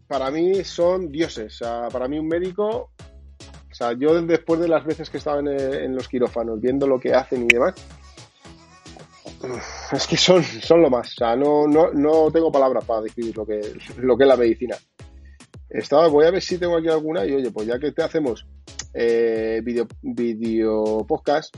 para 0.06 0.30
mí 0.30 0.64
son 0.64 1.10
dioses. 1.10 1.54
O 1.62 1.64
sea, 1.64 1.88
para 1.88 2.08
mí 2.08 2.18
un 2.18 2.28
médico, 2.28 2.90
o 3.70 3.74
sea, 3.74 3.92
yo 3.92 4.20
después 4.22 4.60
de 4.60 4.68
las 4.68 4.84
veces 4.84 5.08
que 5.08 5.18
estaba 5.18 5.40
en, 5.40 5.48
en 5.48 5.94
los 5.94 6.08
quirófanos, 6.08 6.60
viendo 6.60 6.86
lo 6.86 7.00
que 7.00 7.14
hacen 7.14 7.44
y 7.44 7.54
demás, 7.54 7.74
es 9.92 10.06
que 10.06 10.16
son, 10.16 10.42
son 10.42 10.82
lo 10.82 10.90
más. 10.90 11.12
O 11.12 11.14
sea, 11.16 11.36
no, 11.36 11.66
no, 11.66 11.92
no 11.92 12.30
tengo 12.30 12.50
palabras 12.50 12.84
para 12.84 13.02
describir 13.02 13.36
lo 13.36 13.46
que, 13.46 13.60
lo 13.98 14.16
que 14.16 14.24
es 14.24 14.28
la 14.28 14.36
medicina. 14.36 14.76
Estaba, 15.68 16.08
voy 16.08 16.26
a 16.26 16.30
ver 16.30 16.42
si 16.42 16.58
tengo 16.58 16.76
aquí 16.76 16.88
alguna 16.88 17.26
y 17.26 17.32
oye, 17.32 17.50
pues 17.50 17.66
ya 17.66 17.78
que 17.78 17.92
te 17.92 18.02
hacemos 18.02 18.46
eh, 18.92 19.60
video, 19.64 19.86
video 20.02 21.04
podcast, 21.06 21.54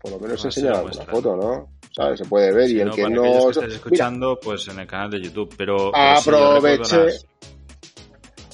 por 0.00 0.12
lo 0.12 0.18
menos 0.18 0.44
enseñar 0.44 0.76
alguna 0.76 1.04
foto, 1.04 1.36
¿no? 1.36 1.68
¿Sabes? 1.94 2.20
Se 2.20 2.24
puede 2.24 2.52
ver 2.52 2.70
y 2.70 2.80
el 2.80 2.90
que 2.90 3.08
no... 3.08 3.50
Que 3.50 3.66
escuchando, 3.66 4.38
pues 4.40 4.66
en 4.68 4.80
el 4.80 4.86
canal 4.86 5.10
de 5.10 5.20
YouTube, 5.20 5.54
pero... 5.56 5.94
Aproveche 5.94 7.06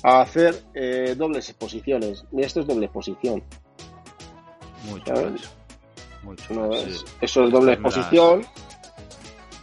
a 0.02 0.22
hacer 0.22 0.54
eh, 0.74 1.14
dobles 1.16 1.48
exposiciones. 1.48 2.24
Mira, 2.32 2.46
esto 2.46 2.60
es 2.60 2.66
doble 2.66 2.86
exposición. 2.86 3.42
Mucho. 6.22 6.54
Mucho. 6.54 7.04
Eso 7.20 7.44
es 7.44 7.50
doble 7.50 7.74
exposición. 7.74 8.44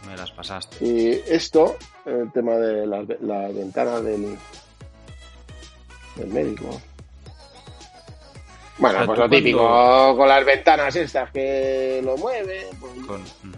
me 0.06 0.16
las 0.16 0.30
pasaste. 0.32 0.84
Y 0.84 1.22
esto, 1.26 1.76
el 2.04 2.30
tema 2.32 2.54
de 2.54 2.86
la, 2.86 3.04
la 3.20 3.48
ventana 3.48 4.00
del, 4.00 4.36
el 6.18 6.26
médico. 6.28 6.80
Bueno, 8.78 9.06
pues 9.06 9.18
lo 9.18 9.28
típico, 9.28 10.16
con 10.16 10.28
las 10.28 10.44
ventanas 10.44 10.94
estas 10.94 11.32
que 11.32 12.00
lo 12.04 12.16
mueven, 12.16 12.66
pues 12.80 12.92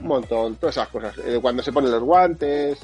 un 0.00 0.06
montón, 0.06 0.56
todas 0.56 0.76
esas 0.76 0.88
cosas. 0.88 1.14
Eh, 1.18 1.38
cuando 1.42 1.62
se 1.62 1.72
ponen 1.72 1.90
los 1.90 2.02
guantes, 2.02 2.78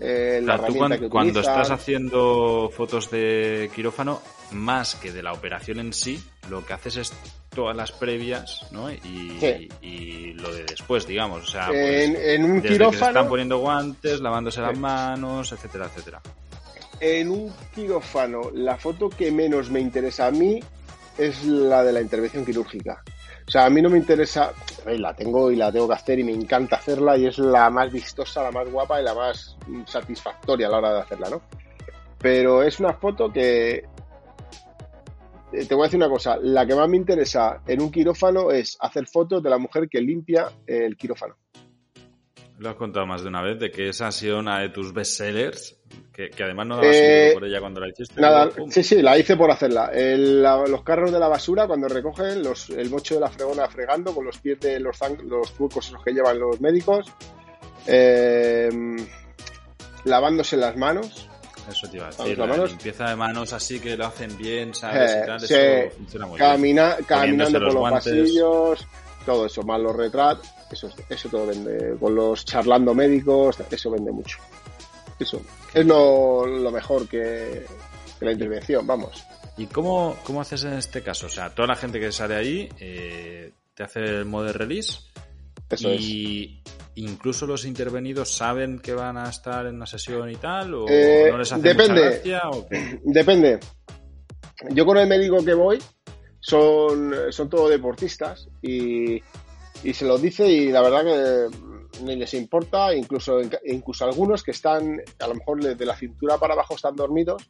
eh, 0.00 0.40
la 0.42 0.58
cuando, 0.58 1.08
cuando 1.08 1.40
estás 1.40 1.70
haciendo 1.70 2.70
fotos 2.74 3.08
de 3.10 3.70
quirófano, 3.72 4.20
más 4.50 4.96
que 4.96 5.12
de 5.12 5.22
la 5.22 5.32
operación 5.32 5.78
en 5.78 5.92
sí, 5.92 6.20
lo 6.50 6.66
que 6.66 6.72
haces 6.72 6.96
es 6.96 7.12
todas 7.56 7.76
las 7.76 7.90
previas, 7.90 8.64
¿no? 8.70 8.88
Y, 8.92 9.36
Sí. 9.40 9.68
y 9.82 10.32
lo 10.34 10.54
de 10.54 10.62
después, 10.64 11.04
digamos. 11.08 11.42
O 11.42 11.50
sea, 11.50 11.66
En, 11.72 12.12
pues, 12.12 12.24
en 12.28 12.44
un 12.44 12.60
desde 12.62 12.78
que 12.78 12.96
se 12.98 13.04
están 13.06 13.28
poniendo 13.28 13.58
guantes, 13.58 14.20
lavándose 14.20 14.60
las 14.60 14.78
manos, 14.78 15.50
etcétera, 15.50 15.86
etcétera. 15.86 16.20
en 17.00 17.30
un 17.30 17.52
quirófano, 17.74 18.50
la 18.54 18.76
foto 18.76 19.08
que 19.10 19.30
menos 19.32 19.68
me 19.70 19.80
interesa 19.80 20.28
a 20.28 20.30
mí 20.30 20.60
es 21.18 21.44
la 21.44 21.82
de 21.82 21.92
la 21.92 22.00
intervención 22.00 22.44
quirúrgica. 22.44 23.02
O 23.46 23.50
sea, 23.50 23.64
a 23.66 23.70
mí 23.70 23.80
no 23.82 23.88
me 23.90 23.98
interesa, 23.98 24.52
la 24.86 25.14
tengo 25.14 25.50
y 25.52 25.56
la 25.56 25.70
tengo 25.70 25.86
que 25.88 25.94
hacer 25.94 26.18
y 26.18 26.24
me 26.24 26.32
encanta 26.32 26.76
hacerla 26.76 27.16
y 27.16 27.26
es 27.26 27.38
la 27.38 27.68
más 27.70 27.92
vistosa, 27.92 28.42
la 28.42 28.50
más 28.50 28.68
guapa 28.70 29.00
y 29.00 29.04
la 29.04 29.14
más 29.14 29.56
satisfactoria 29.86 30.66
a 30.68 30.70
la 30.70 30.78
hora 30.78 30.92
de 30.94 31.00
hacerla, 31.00 31.30
¿no? 31.30 31.42
Pero 32.18 32.62
es 32.62 32.80
una 32.80 32.94
foto 32.94 33.30
que 33.32 33.84
te 35.50 35.74
voy 35.74 35.84
a 35.84 35.86
decir 35.86 35.98
una 35.98 36.08
cosa, 36.08 36.36
la 36.40 36.66
que 36.66 36.74
más 36.74 36.88
me 36.88 36.96
interesa 36.96 37.62
en 37.66 37.80
un 37.80 37.90
quirófano 37.90 38.50
es 38.50 38.76
hacer 38.80 39.06
fotos 39.06 39.42
de 39.42 39.50
la 39.50 39.58
mujer 39.58 39.88
que 39.88 40.00
limpia 40.00 40.48
el 40.66 40.96
quirófano. 40.96 41.36
Lo 42.58 42.70
has 42.70 42.76
contado 42.76 43.04
más 43.06 43.22
de 43.22 43.28
una 43.28 43.42
vez, 43.42 43.58
de 43.58 43.70
que 43.70 43.90
esa 43.90 44.06
ha 44.08 44.12
sido 44.12 44.38
una 44.38 44.60
de 44.60 44.70
tus 44.70 44.92
bestsellers, 44.94 45.76
que, 46.10 46.30
que 46.30 46.42
además 46.42 46.66
no 46.66 46.76
dabas 46.76 46.96
Eh, 46.96 47.30
por 47.34 47.44
ella 47.44 47.60
cuando 47.60 47.80
la 47.80 47.88
hiciste. 47.90 48.18
Nada, 48.18 48.48
sí, 48.70 48.82
sí, 48.82 49.02
la 49.02 49.18
hice 49.18 49.36
por 49.36 49.50
hacerla. 49.50 49.90
El- 49.92 50.42
la- 50.42 50.66
los 50.66 50.82
carros 50.82 51.12
de 51.12 51.18
la 51.18 51.28
basura, 51.28 51.66
cuando 51.66 51.86
recogen 51.86 52.42
los, 52.42 52.70
el 52.70 52.88
mocho 52.88 53.16
de 53.16 53.20
la 53.20 53.28
fregona 53.28 53.68
fregando 53.68 54.14
con 54.14 54.24
los 54.24 54.38
pies 54.38 54.58
de 54.60 54.80
los, 54.80 54.96
los 55.24 55.52
esos 55.60 56.02
que 56.02 56.12
llevan 56.12 56.38
los 56.38 56.58
médicos, 56.58 57.12
eh, 57.86 58.70
lavándose 60.04 60.56
las 60.56 60.76
manos. 60.78 61.28
Eso 61.70 61.88
te 61.88 61.96
iba 61.96 62.06
a 62.06 62.10
decir, 62.10 62.38
la 62.38 62.46
manos. 62.46 62.70
limpieza 62.70 63.08
de 63.10 63.16
manos 63.16 63.52
así 63.52 63.80
que 63.80 63.96
lo 63.96 64.06
hacen 64.06 64.36
bien, 64.38 64.74
¿sabes? 64.74 65.12
Eh, 65.12 65.20
y 65.22 65.26
tal, 65.26 65.40
sí, 65.40 65.54
eso 65.54 65.96
funciona 65.96 66.26
muy 66.26 66.38
bien. 66.38 66.50
camina- 66.50 66.96
caminando 67.06 67.44
Poniéndose 67.44 67.52
por 67.52 67.62
los 67.64 67.74
guantes. 67.76 68.04
pasillos, 68.12 68.86
todo 69.26 69.46
eso, 69.46 69.62
más 69.62 69.80
los 69.80 69.96
retratos, 69.96 70.46
eso, 70.70 70.90
eso 71.08 71.28
todo 71.28 71.46
vende. 71.46 71.96
Con 71.98 72.14
los 72.14 72.44
charlando 72.44 72.94
médicos, 72.94 73.56
eso 73.70 73.90
vende 73.90 74.12
mucho. 74.12 74.38
Eso 75.18 75.40
es 75.74 75.84
lo, 75.86 76.46
lo 76.46 76.70
mejor 76.70 77.08
que, 77.08 77.64
que 78.18 78.24
la 78.24 78.32
intervención, 78.32 78.86
vamos. 78.86 79.24
¿Y 79.56 79.66
cómo, 79.66 80.16
cómo 80.24 80.42
haces 80.42 80.64
en 80.64 80.74
este 80.74 81.02
caso? 81.02 81.26
O 81.26 81.30
sea, 81.30 81.48
toda 81.50 81.68
la 81.68 81.76
gente 81.76 81.98
que 81.98 82.12
sale 82.12 82.36
ahí 82.36 82.68
eh, 82.78 83.50
te 83.74 83.82
hace 83.82 84.00
el 84.00 84.24
modo 84.26 84.52
release 84.52 85.00
Eso 85.70 85.90
es. 85.90 86.00
y 86.00 86.62
incluso 86.96 87.46
los 87.46 87.64
intervenidos 87.64 88.32
saben 88.34 88.78
que 88.78 88.94
van 88.94 89.16
a 89.18 89.28
estar 89.28 89.66
en 89.66 89.76
una 89.76 89.86
sesión 89.86 90.30
y 90.30 90.36
tal 90.36 90.72
o 90.74 90.86
Eh, 90.88 91.28
no 91.30 91.38
les 91.38 91.52
hace 91.52 91.62
depende. 91.62 91.92
mucha 91.94 92.10
gracia 92.10 92.42
o 92.50 92.66
qué? 92.68 93.00
Depende. 93.04 93.58
Yo 94.70 94.86
con 94.86 94.96
el 94.96 95.06
médico 95.08 95.44
que 95.44 95.54
voy 95.54 95.78
son, 96.40 97.12
son 97.30 97.48
todos 97.50 97.68
deportistas 97.70 98.48
y, 98.62 99.16
y 99.84 99.92
se 99.92 100.06
lo 100.06 100.16
dice 100.16 100.46
y 100.48 100.70
la 100.70 100.80
verdad 100.80 101.04
que 101.04 102.02
ni 102.04 102.16
les 102.16 102.32
importa, 102.34 102.94
incluso, 102.94 103.40
incluso 103.64 104.04
algunos 104.04 104.42
que 104.42 104.50
están 104.52 105.00
a 105.18 105.26
lo 105.26 105.34
mejor 105.34 105.62
de 105.76 105.86
la 105.86 105.96
cintura 105.96 106.38
para 106.38 106.54
abajo 106.54 106.74
están 106.74 106.94
dormidos 106.96 107.42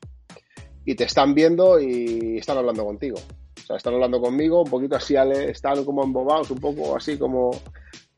y 0.84 0.94
te 0.94 1.04
están 1.04 1.34
viendo 1.34 1.78
y 1.80 2.38
están 2.38 2.58
hablando 2.58 2.84
contigo. 2.84 3.16
O 3.18 3.66
sea, 3.66 3.76
están 3.76 3.94
hablando 3.94 4.20
conmigo, 4.20 4.62
un 4.62 4.70
poquito 4.70 4.94
así, 4.96 5.14
están 5.16 5.84
como 5.84 6.04
embobados, 6.04 6.50
un 6.50 6.58
poco 6.58 6.96
así 6.96 7.18
como... 7.18 7.50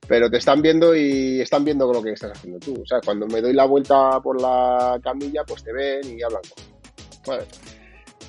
Pero 0.09 0.31
te 0.31 0.39
están 0.39 0.63
viendo 0.63 0.97
y 0.97 1.41
están 1.41 1.65
viendo 1.65 1.93
lo 1.93 2.03
que 2.03 2.13
estás 2.13 2.33
haciendo 2.33 2.59
tú. 2.59 2.81
O 2.83 2.87
sea, 2.87 2.99
cuando 3.05 3.27
me 3.27 3.43
doy 3.43 3.53
la 3.53 3.67
vuelta 3.67 4.21
por 4.21 4.41
la 4.41 4.99
camilla, 5.03 5.45
pues 5.47 5.63
te 5.63 5.73
ven 5.73 6.19
y 6.19 6.23
hablan 6.23 6.43
conmigo. 6.43 6.79
Vale. 7.27 7.45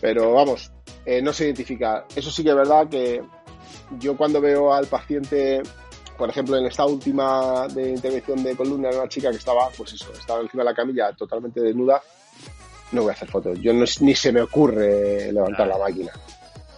Pero 0.01 0.33
vamos, 0.33 0.71
eh, 1.05 1.21
no 1.21 1.31
se 1.31 1.45
identifica. 1.45 2.05
Eso 2.15 2.29
sí 2.29 2.43
que 2.43 2.49
es 2.49 2.55
verdad 2.55 2.87
que 2.89 3.21
yo 3.97 4.15
cuando 4.17 4.41
veo 4.41 4.73
al 4.73 4.87
paciente, 4.87 5.61
por 6.17 6.29
ejemplo, 6.29 6.57
en 6.57 6.65
esta 6.65 6.85
última 6.85 7.67
de 7.67 7.91
intervención 7.91 8.43
de 8.43 8.55
columna, 8.55 8.89
una 8.89 9.07
chica 9.07 9.31
que 9.31 9.37
estaba, 9.37 9.69
pues 9.75 9.93
eso, 9.93 10.11
estaba 10.13 10.41
encima 10.41 10.63
de 10.63 10.69
la 10.69 10.75
camilla 10.75 11.13
totalmente 11.13 11.61
desnuda, 11.61 12.01
no 12.91 13.03
voy 13.03 13.11
a 13.11 13.13
hacer 13.13 13.29
fotos. 13.29 13.59
Yo 13.59 13.73
no, 13.73 13.85
ni 14.01 14.15
se 14.15 14.31
me 14.31 14.41
ocurre 14.41 15.31
levantar 15.31 15.67
la 15.67 15.77
máquina. 15.77 16.11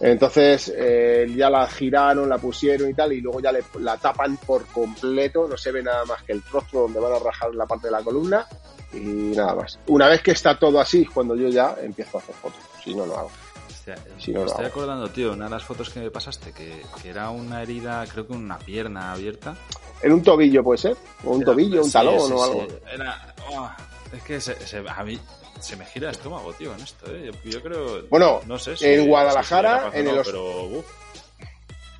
Entonces 0.04 0.72
eh, 0.76 1.32
ya 1.36 1.48
la 1.48 1.66
giraron, 1.68 2.28
la 2.28 2.36
pusieron 2.38 2.90
y 2.90 2.94
tal, 2.94 3.12
y 3.12 3.20
luego 3.20 3.40
ya 3.40 3.52
le- 3.52 3.62
la 3.78 3.96
tapan 3.96 4.36
por 4.36 4.66
completo, 4.66 5.46
no 5.48 5.56
se 5.56 5.70
ve 5.70 5.80
nada 5.82 6.04
más 6.04 6.22
que 6.24 6.32
el 6.32 6.42
trozo 6.42 6.80
donde 6.82 6.98
van 6.98 7.12
a 7.12 7.18
rajar 7.20 7.54
la 7.54 7.66
parte 7.66 7.86
de 7.86 7.92
la 7.92 8.02
columna 8.02 8.44
y 8.92 8.98
nada 8.98 9.54
más. 9.54 9.78
Una 9.86 10.08
vez 10.08 10.20
que 10.20 10.32
está 10.32 10.58
todo 10.58 10.80
así, 10.80 11.06
cuando 11.06 11.36
yo 11.36 11.48
ya 11.48 11.76
empiezo 11.80 12.18
a 12.18 12.20
hacer 12.20 12.34
fotos, 12.34 12.60
si 12.82 12.94
no, 12.94 13.06
lo 13.06 13.16
hago. 13.16 13.30
Hostia, 13.68 13.94
Si 14.18 14.32
no, 14.32 14.40
me 14.40 14.44
lo 14.46 14.50
estoy 14.50 14.64
hago. 14.66 14.72
acordando, 14.74 15.08
tío, 15.10 15.32
una 15.34 15.44
de 15.44 15.50
las 15.52 15.62
fotos 15.64 15.88
que 15.90 16.00
me 16.00 16.10
pasaste, 16.10 16.52
que, 16.52 16.82
que 17.00 17.08
era 17.08 17.30
una 17.30 17.62
herida, 17.62 18.04
creo 18.12 18.26
que 18.26 18.32
una 18.32 18.58
pierna 18.58 19.12
abierta. 19.12 19.54
En 20.02 20.12
un 20.12 20.22
tobillo 20.24 20.64
puede 20.64 20.78
ser, 20.78 20.96
o 21.24 21.30
un 21.30 21.42
Era- 21.42 21.52
tobillo, 21.52 21.78
un 21.80 21.86
sí, 21.86 21.92
talón 21.92 22.20
sí, 22.26 22.32
o 22.34 22.44
sí. 22.44 22.50
algo. 22.50 22.66
Era, 22.92 23.34
oh, 23.52 23.70
es 24.16 24.22
que 24.24 24.40
se, 24.40 24.54
se- 24.66 24.84
a 24.88 25.04
mí 25.04 25.16
se 25.62 25.76
me 25.76 25.84
gira 25.86 26.08
el 26.10 26.14
estómago, 26.16 26.52
tío, 26.52 26.74
en 26.74 26.80
esto, 26.80 27.06
¿eh? 27.14 27.30
Yo, 27.32 27.50
yo 27.50 27.62
creo... 27.62 28.06
Bueno, 28.08 28.40
no 28.46 28.58
sé 28.58 28.74
en 28.80 29.08
Guadalajara, 29.08 29.90
si 29.92 29.98
en 29.98 30.06
el 30.08 30.14
no, 30.14 30.20
hos- 30.20 30.26
pero, 30.26 30.64
uf, 30.66 30.86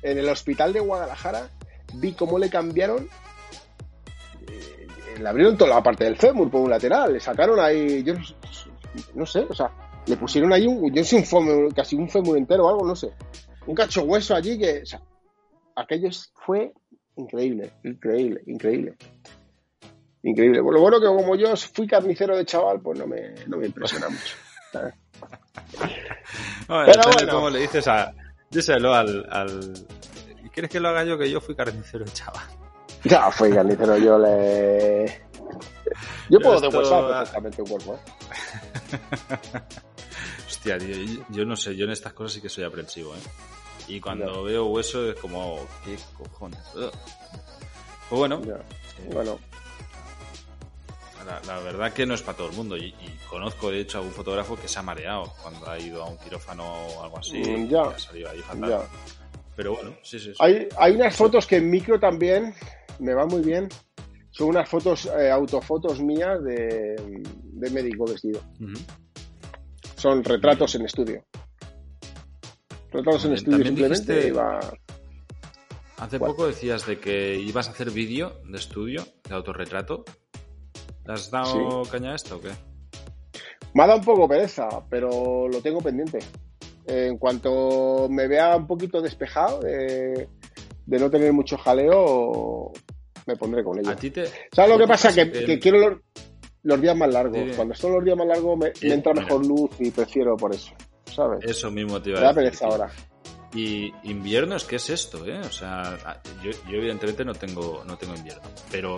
En 0.01 0.17
el 0.19 0.29
hospital 0.29 0.73
de 0.73 0.79
Guadalajara 0.81 1.49
vi 1.95 2.13
cómo 2.13 2.37
le 2.37 2.49
cambiaron, 2.49 3.07
eh, 4.47 4.87
le 5.19 5.29
abrieron 5.29 5.57
toda 5.57 5.75
la 5.75 5.83
parte 5.83 6.03
del 6.03 6.17
fémur 6.17 6.49
por 6.51 6.61
un 6.61 6.69
lateral, 6.69 7.13
le 7.13 7.19
sacaron 7.19 7.59
ahí, 7.59 8.03
yo 8.03 8.13
no, 8.15 8.23
sé- 8.23 8.35
no 9.15 9.25
sé, 9.25 9.39
o 9.49 9.53
sea, 9.53 9.71
le 10.05 10.17
pusieron 10.17 10.51
ahí 10.53 10.67
un, 10.67 10.93
yo 10.93 11.03
sé 11.03 11.15
un 11.17 11.25
fémur, 11.25 11.73
casi 11.73 11.95
un 11.95 12.09
fémur 12.09 12.37
entero 12.37 12.65
o 12.65 12.69
algo, 12.69 12.85
no 12.85 12.95
sé, 12.95 13.11
un 13.65 13.75
cacho 13.75 14.03
hueso 14.03 14.35
allí 14.35 14.57
que, 14.59 14.81
o 14.81 14.85
sea, 14.85 15.01
aquello 15.75 16.09
fue 16.45 16.73
increíble, 17.15 17.71
increíble, 17.83 18.41
increíble. 18.47 18.95
Increíble. 20.23 20.59
Lo 20.59 20.79
bueno 20.81 20.99
que 20.99 21.05
como 21.07 21.35
yo 21.35 21.55
fui 21.57 21.85
carnicero 21.87 22.35
de 22.37 22.45
chaval, 22.45 22.79
pues 22.79 22.97
no 22.97 23.05
me, 23.07 23.33
no 23.47 23.57
me 23.57 23.67
impresiona 23.67 24.09
mucho. 24.09 24.35
¿sabes? 24.71 24.93
Bueno, 26.67 26.85
Pero 26.85 27.11
bueno. 27.13 27.33
cómo 27.33 27.49
le 27.49 27.59
dices 27.59 27.87
a... 27.87 28.13
Díselo 28.49 28.93
al, 28.93 29.27
al... 29.29 29.73
¿Quieres 30.53 30.71
que 30.71 30.79
lo 30.79 30.89
haga 30.89 31.03
yo? 31.03 31.17
Que 31.17 31.29
yo 31.29 31.41
fui 31.41 31.55
carnicero, 31.55 32.05
chaval. 32.05 32.45
Ya 33.03 33.29
fui 33.31 33.51
carnicero, 33.51 33.97
yo 33.97 34.17
le... 34.17 35.05
Yo 36.29 36.39
puedo 36.41 36.55
Esto- 36.55 36.67
deshuesar 36.69 37.07
perfectamente 37.07 37.61
un 37.61 37.67
cuerpo, 37.67 37.95
¿eh? 37.95 38.99
Hostia, 40.47 40.77
tío, 40.77 40.95
yo- 40.95 41.25
yo 41.29 41.45
no 41.45 41.55
sé, 41.57 41.75
yo 41.75 41.85
en 41.85 41.91
estas 41.91 42.13
cosas 42.13 42.33
sí 42.33 42.41
que 42.41 42.49
soy 42.49 42.63
aprensivo, 42.63 43.13
¿eh? 43.15 43.19
Y 43.89 43.99
cuando 43.99 44.43
veo 44.43 44.67
hueso 44.67 45.09
es 45.11 45.15
como, 45.19 45.59
¿qué 45.83 45.97
cojones? 46.17 46.59
Ugh. 46.75 46.91
Pues 48.09 48.19
bueno, 48.19 48.41
eh, 48.45 49.09
Bueno, 49.13 49.39
la, 51.25 51.41
la 51.45 51.59
verdad 51.59 51.93
que 51.93 52.05
no 52.05 52.13
es 52.13 52.21
para 52.21 52.37
todo 52.37 52.49
el 52.49 52.55
mundo. 52.55 52.77
Y, 52.77 52.87
y 52.87 53.19
conozco, 53.29 53.69
de 53.71 53.79
hecho, 53.81 53.99
a 53.99 54.01
un 54.01 54.11
fotógrafo 54.11 54.55
que 54.55 54.67
se 54.67 54.79
ha 54.79 54.81
mareado 54.81 55.33
cuando 55.41 55.69
ha 55.69 55.77
ido 55.79 56.03
a 56.03 56.09
un 56.09 56.17
quirófano 56.17 56.63
o 56.65 57.03
algo 57.03 57.19
así. 57.19 57.37
Mm, 57.39 57.65
y 57.65 57.67
ya. 57.69 57.81
ha 57.83 57.99
salido 57.99 58.29
ahí 58.29 58.39
fatal. 58.39 58.69
ya. 58.69 58.81
Pero 59.55 59.75
bueno, 59.75 59.95
sí, 60.03 60.17
sí. 60.19 60.25
sí. 60.31 60.35
Hay, 60.39 60.67
hay 60.77 60.93
unas 60.95 61.15
fotos 61.15 61.45
que 61.45 61.57
en 61.57 61.69
micro 61.69 61.99
también 61.99 62.53
me 62.99 63.13
van 63.13 63.27
muy 63.27 63.41
bien. 63.41 63.69
Son 64.31 64.47
unas 64.49 64.67
fotos, 64.67 65.05
eh, 65.05 65.29
autofotos 65.29 66.01
mías 66.01 66.43
de, 66.43 66.95
de 67.43 67.69
médico 67.69 68.05
vestido. 68.05 68.41
Son 69.95 70.23
retratos 70.23 70.73
en 70.75 70.85
estudio. 70.85 71.23
Retratos 72.91 73.25
en 73.25 73.33
estudio 73.33 73.63
simplemente. 73.65 74.13
dijiste- 74.13 74.27
iba- 74.29 74.59
Hace 75.97 76.19
¿Cuál? 76.19 76.31
poco 76.31 76.47
decías 76.47 76.85
de 76.85 76.99
que 76.99 77.35
ibas 77.35 77.67
a 77.67 77.71
hacer 77.71 77.91
vídeo 77.91 78.41
de 78.45 78.57
estudio, 78.57 79.05
de 79.29 79.35
autorretrato. 79.35 80.03
¿Le 81.05 81.13
has 81.13 81.29
dado 81.31 81.83
caña 81.91 82.11
a 82.11 82.15
esto 82.15 82.37
o 82.37 82.41
qué? 82.41 82.49
Me 83.73 83.83
ha 83.83 83.87
dado 83.87 83.99
un 83.99 84.05
poco 84.05 84.27
pereza, 84.27 84.67
pero 84.89 85.47
lo 85.47 85.61
tengo 85.61 85.79
pendiente. 85.81 86.19
En 86.85 87.17
cuanto 87.17 88.07
me 88.09 88.27
vea 88.27 88.55
un 88.55 88.67
poquito 88.67 89.01
despejado 89.01 89.59
de, 89.61 90.27
de 90.85 90.99
no 90.99 91.09
tener 91.09 91.31
mucho 91.33 91.57
jaleo, 91.57 92.71
me 93.25 93.35
pondré 93.35 93.63
con 93.63 93.79
ello. 93.79 93.89
A 93.89 93.95
ti 93.95 94.11
te. 94.11 94.25
¿Sabes 94.51 94.69
lo 94.71 94.77
¿no 94.77 94.79
que 94.79 94.87
pasa? 94.87 95.13
Que, 95.13 95.59
quiero 95.59 95.79
los, 95.89 95.99
los 96.63 96.81
días 96.81 96.95
más 96.95 97.11
largos. 97.11 97.37
Sí. 97.39 97.51
Cuando 97.55 97.73
son 97.73 97.93
los 97.93 98.03
días 98.03 98.17
más 98.17 98.27
largos 98.27 98.57
me, 98.57 98.73
Sí, 98.75 98.87
me 98.87 98.93
entra 98.95 99.13
mira. 99.13 99.25
mejor 99.25 99.45
luz 99.45 99.71
y 99.79 99.91
prefiero 99.91 100.35
por 100.37 100.53
eso. 100.53 100.71
¿Sabes? 101.05 101.39
Eso 101.43 101.71
mismo 101.71 102.01
te 102.01 102.09
Me 102.11 102.19
iba 102.19 102.21
da 102.21 102.29
a 102.29 102.33
decir. 102.33 102.43
pereza 102.43 102.65
tío. 102.65 102.71
ahora. 102.73 102.91
Y 103.55 103.93
invierno 104.09 104.55
es 104.55 104.63
que 104.65 104.75
es 104.77 104.89
esto, 104.89 105.25
¿eh? 105.27 105.39
O 105.39 105.51
sea, 105.51 105.97
yo, 106.43 106.49
yo 106.69 106.77
evidentemente 106.77 107.23
no 107.23 107.33
tengo, 107.33 107.83
no 107.85 107.97
tengo 107.97 108.15
invierno, 108.15 108.41
pero 108.71 108.97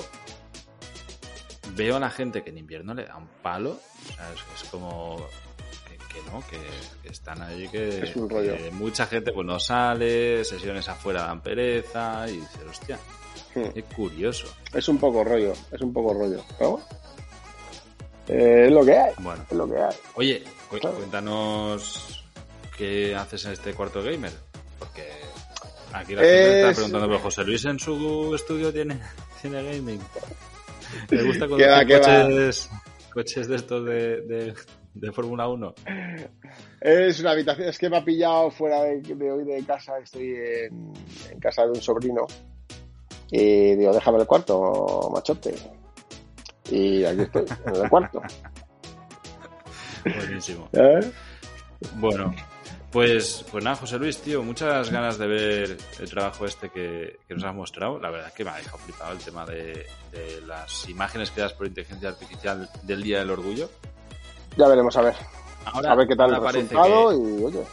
veo 1.75 1.95
a 1.97 1.99
la 1.99 2.09
gente 2.09 2.43
que 2.43 2.49
en 2.49 2.57
invierno 2.57 2.93
le 2.93 3.05
da 3.05 3.15
un 3.17 3.27
palo, 3.41 3.71
o 3.71 4.13
sea, 4.15 4.31
es, 4.33 4.61
es 4.63 4.69
como 4.69 5.17
que, 5.87 5.97
que 5.97 6.21
no, 6.31 6.41
que, 6.47 6.57
que 7.03 7.09
están 7.09 7.41
ahí 7.41 7.67
que, 7.67 7.99
Es 8.03 8.15
un 8.15 8.29
rollo. 8.29 8.55
que 8.57 8.71
mucha 8.71 9.05
gente 9.07 9.31
pues 9.31 9.45
no 9.45 9.59
sale, 9.59 10.43
sesiones 10.45 10.87
afuera 10.89 11.23
dan 11.23 11.41
pereza 11.41 12.25
y 12.29 12.37
dices, 12.37 12.61
hostia, 12.69 12.99
Hmm. 13.53 13.69
qué 13.73 13.83
curioso. 13.83 14.47
Es 14.73 14.87
un 14.89 14.97
poco 14.97 15.23
rollo, 15.23 15.53
es 15.71 15.79
un 15.81 15.93
poco 15.93 16.13
rollo. 16.13 16.43
Bueno, 16.59 16.81
eh, 18.27 18.65
es 18.67 18.71
lo 18.71 18.83
que 18.83 18.97
hay, 18.97 19.13
Bueno, 19.19 19.45
es 19.49 19.57
lo 19.57 19.69
que 19.69 19.77
hay. 19.77 19.95
oye, 20.15 20.43
cu- 20.69 20.77
Claro. 20.77 20.97
cuéntanos 20.97 22.23
qué 22.77 23.15
haces 23.15 23.45
en 23.45 23.53
este 23.53 23.73
cuarto 23.73 24.03
gamer, 24.03 24.33
porque 24.79 25.09
Aquí 25.93 26.13
la 26.13 26.21
gente 26.23 26.59
está 26.61 26.73
preguntando, 26.73 27.07
pero 27.07 27.19
José 27.19 27.43
Luis 27.45 27.63
en 27.63 27.79
su 27.79 28.35
estudio 28.35 28.73
tiene, 28.73 28.99
tiene 29.41 29.63
gaming. 29.63 30.01
¿Le 31.09 31.23
gusta 31.23 31.47
conducir 31.49 31.87
coches, 31.87 32.69
coches 33.13 33.47
de 33.47 33.55
estos 33.55 33.85
de, 33.85 34.21
de, 34.21 34.53
de 34.93 35.11
Fórmula 35.11 35.47
1? 35.47 35.75
Es 36.81 37.19
una 37.19 37.31
habitación, 37.31 37.69
es 37.69 37.77
que 37.77 37.89
me 37.89 37.97
ha 37.97 38.03
pillado 38.03 38.51
fuera 38.51 38.83
de, 38.83 39.31
hoy 39.31 39.43
de 39.43 39.63
casa, 39.65 39.97
estoy 39.99 40.35
en, 40.35 40.93
en, 41.31 41.39
casa 41.39 41.63
de 41.63 41.69
un 41.69 41.81
sobrino. 41.81 42.27
Y 43.31 43.75
digo, 43.75 43.91
déjame 43.91 44.19
el 44.19 44.27
cuarto, 44.27 45.09
machote. 45.13 45.55
Y 46.69 47.03
aquí 47.03 47.21
estoy, 47.21 47.45
en 47.65 47.75
el 47.75 47.89
cuarto. 47.89 48.21
Buenísimo. 50.05 50.69
¿Eh? 50.73 51.11
Bueno, 51.95 52.33
pues, 52.95 53.43
pues 53.51 53.61
nada, 53.61 53.75
José 53.75 53.99
Luis, 53.99 54.19
tío, 54.19 54.41
muchas 54.41 54.89
ganas 54.89 55.17
de 55.17 55.27
ver 55.27 55.77
el 55.99 56.09
trabajo 56.09 56.45
este 56.45 56.69
que, 56.69 57.19
nos 57.27 57.43
has 57.43 57.53
mostrado. 57.53 57.99
La 57.99 58.09
verdad 58.09 58.29
es 58.29 58.33
que 58.33 58.45
me 58.45 58.51
ha 58.51 58.55
dejado 58.55 58.77
flipado 58.77 59.11
el 59.11 59.17
tema 59.17 59.45
de, 59.45 59.85
las 60.47 60.87
imágenes 60.87 61.29
que 61.29 61.41
das 61.41 61.51
por 61.51 61.67
inteligencia 61.67 62.07
artificial 62.07 62.69
del 62.83 63.03
Día 63.03 63.19
del 63.19 63.31
Orgullo. 63.31 63.69
Ya 64.55 64.69
veremos, 64.69 64.95
a 64.95 65.01
ver. 65.01 65.15
Ahora, 65.65 65.91
a 65.91 65.95
ver 65.95 66.07
qué 66.07 66.15
tal 66.15 66.35
el 66.35 66.41
resultado 66.41 67.11
y 67.11 67.43
oye. 67.43 67.63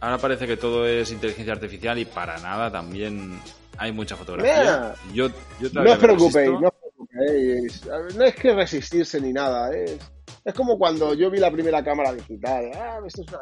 Ahora 0.00 0.18
parece 0.18 0.46
que 0.46 0.58
todo 0.58 0.86
es 0.86 1.10
inteligencia 1.10 1.54
artificial 1.54 1.98
y 1.98 2.04
para 2.04 2.36
nada 2.36 2.70
también 2.70 3.40
hay 3.78 3.92
mucha 3.92 4.14
fotografía. 4.14 4.94
yo, 5.14 5.30
no 5.72 5.90
os 5.90 5.98
preocupéis, 5.98 6.50
no 6.50 6.68
os 6.68 6.74
preocupéis. 6.74 7.86
No 8.14 8.24
es 8.24 8.34
que 8.34 8.52
resistirse 8.52 9.18
ni 9.22 9.32
nada, 9.32 9.74
es, 9.74 9.98
es 10.44 10.52
como 10.52 10.76
cuando 10.76 11.14
yo 11.14 11.30
vi 11.30 11.38
la 11.38 11.50
primera 11.50 11.82
cámara 11.82 12.12
digital. 12.12 12.72
Ah, 12.74 13.00
esto 13.06 13.22
es 13.22 13.28
una... 13.28 13.40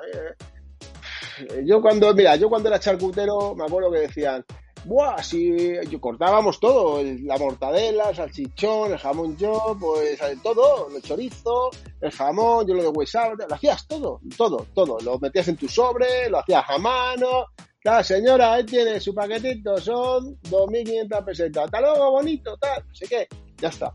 Yo 1.64 1.80
cuando, 1.80 2.14
mira, 2.14 2.36
yo 2.36 2.48
cuando 2.48 2.68
era 2.68 2.80
charcutero 2.80 3.54
me 3.54 3.64
acuerdo 3.64 3.90
que 3.90 4.00
decían, 4.00 4.44
Buah, 4.84 5.22
si 5.22 5.74
yo 5.90 6.00
cortábamos 6.00 6.58
todo, 6.58 7.02
la 7.02 7.36
mortadela, 7.36 8.10
el 8.10 8.16
salchichón, 8.16 8.92
el 8.92 8.98
jamón 8.98 9.36
yo, 9.36 9.76
pues 9.78 10.18
todo, 10.42 10.88
el 10.94 11.02
chorizo, 11.02 11.70
el 12.00 12.10
jamón, 12.10 12.66
yo 12.66 12.74
lo 12.74 12.82
de 12.84 12.88
huesado, 12.88 13.34
lo 13.34 13.54
hacías 13.54 13.86
todo, 13.86 14.20
todo, 14.38 14.66
todo, 14.74 14.98
lo 15.00 15.18
metías 15.18 15.48
en 15.48 15.56
tu 15.56 15.68
sobre, 15.68 16.30
lo 16.30 16.38
hacías 16.38 16.64
a 16.66 16.78
mano, 16.78 17.46
la 17.84 18.02
señora, 18.02 18.54
ahí 18.54 18.64
tiene 18.64 18.98
su 19.00 19.14
paquetito, 19.14 19.76
son 19.78 20.40
2.500 20.42 21.24
pesetas, 21.26 21.64
hasta 21.66 21.80
luego, 21.82 22.12
bonito, 22.12 22.56
tal, 22.56 22.82
no 22.86 22.94
sé 22.94 23.06
qué, 23.06 23.28
ya 23.58 23.68
está. 23.68 23.92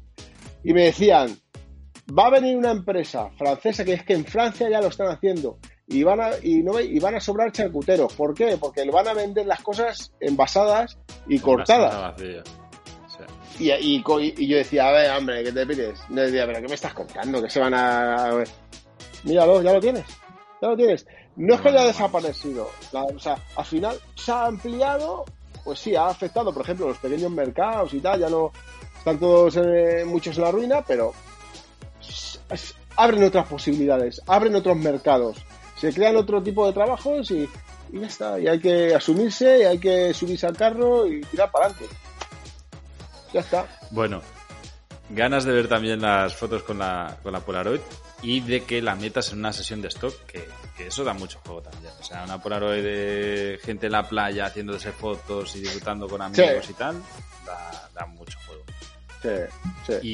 Y 0.63 0.71
me 0.71 0.85
decían, 0.85 1.35
va 2.17 2.27
a 2.27 2.31
venir 2.31 2.57
una 2.57 2.71
empresa 2.71 3.31
francesa 3.37 3.83
que 3.83 3.93
es 3.93 4.03
que 4.03 4.13
en 4.13 4.25
Francia 4.25 4.69
ya 4.69 4.81
lo 4.81 4.87
están 4.89 5.07
haciendo, 5.07 5.57
y 5.87 6.03
van 6.03 6.19
a, 6.19 6.31
y 6.41 6.63
no, 6.63 6.79
y 6.79 6.99
van 6.99 7.15
a 7.15 7.19
sobrar 7.19 7.51
charcuteros. 7.51 8.13
¿Por 8.13 8.33
qué? 8.33 8.57
Porque 8.57 8.83
le 8.83 8.91
van 8.91 9.07
a 9.07 9.13
vender 9.13 9.45
las 9.45 9.61
cosas 9.61 10.11
envasadas 10.19 10.97
y 11.27 11.39
cortadas. 11.39 12.19
Y, 13.59 13.71
y, 13.71 14.03
y, 14.03 14.47
yo 14.47 14.57
decía, 14.57 14.89
a 14.89 14.91
ver, 14.91 15.11
hombre, 15.11 15.43
¿qué 15.43 15.51
te 15.51 15.65
pides? 15.65 15.99
No 16.09 16.21
decía, 16.21 16.45
pero 16.45 16.61
¿qué 16.61 16.67
me 16.67 16.75
estás 16.75 16.93
contando? 16.93 17.41
Que 17.41 17.49
se 17.49 17.59
van 17.59 17.73
a... 17.73 18.43
Míralo, 19.23 19.61
ya 19.61 19.73
lo 19.73 19.79
tienes. 19.79 20.05
Ya 20.61 20.67
lo 20.69 20.75
tienes. 20.75 21.05
No 21.37 21.55
es 21.55 21.61
que 21.61 21.69
haya 21.69 21.85
desaparecido. 21.85 22.69
o 22.91 23.19
sea, 23.19 23.37
al 23.55 23.65
final 23.65 23.97
se 24.15 24.31
ha 24.31 24.45
ampliado, 24.45 25.23
pues 25.63 25.79
sí, 25.79 25.95
ha 25.95 26.07
afectado, 26.07 26.53
por 26.53 26.63
ejemplo, 26.63 26.87
los 26.87 26.97
pequeños 26.97 27.31
mercados 27.31 27.93
y 27.93 27.99
tal. 27.99 28.19
Ya 28.19 28.29
no 28.29 28.51
están 28.97 29.19
todos 29.19 29.55
eh, 29.57 30.03
muchos 30.05 30.37
en 30.37 30.43
la 30.43 30.51
ruina, 30.51 30.83
pero 30.85 31.13
abren 32.97 33.23
otras 33.23 33.47
posibilidades, 33.47 34.21
abren 34.27 34.55
otros 34.55 34.77
mercados 34.77 35.37
se 35.75 35.93
crean 35.93 36.15
otro 36.15 36.41
tipo 36.41 36.65
de 36.65 36.73
trabajos 36.73 37.31
y, 37.31 37.49
ya 37.91 38.07
está. 38.07 38.39
Y 38.39 38.47
hay 38.47 38.59
que 38.59 38.95
asumirse, 38.95 39.59
y 39.59 39.63
hay 39.63 39.77
que 39.77 40.13
subirse 40.13 40.47
al 40.47 40.57
carro 40.57 41.07
y 41.07 41.21
tirar 41.21 41.51
para 41.51 41.67
adelante. 41.67 41.95
Ya 43.33 43.39
está. 43.41 43.65
Bueno, 43.91 44.21
ganas 45.09 45.43
de 45.43 45.51
ver 45.51 45.67
también 45.67 46.01
las 46.01 46.35
fotos 46.35 46.63
con 46.63 46.79
la, 46.79 47.17
con 47.21 47.33
la 47.33 47.39
Polaroid 47.39 47.81
y 48.21 48.39
de 48.39 48.63
que 48.63 48.81
la 48.81 48.95
metas 48.95 49.31
en 49.31 49.39
una 49.39 49.53
sesión 49.53 49.81
de 49.81 49.89
stock, 49.89 50.25
que, 50.25 50.47
eso 50.79 51.03
da 51.03 51.13
mucho 51.13 51.39
juego 51.45 51.61
también. 51.61 51.93
O 51.99 52.03
sea, 52.03 52.23
una 52.23 52.41
Polaroid 52.41 52.83
de 52.83 53.59
gente 53.63 53.85
en 53.85 53.91
la 53.91 54.07
playa 54.07 54.45
haciéndose 54.45 54.91
fotos 54.91 55.55
y 55.55 55.59
disfrutando 55.59 56.07
con 56.07 56.21
amigos 56.21 56.69
y 56.69 56.73
tal, 56.73 57.01
da, 57.45 58.05
mucho 58.07 58.37
juego. 58.45 58.63
Sí, 59.21 59.29
sí. 60.01 60.07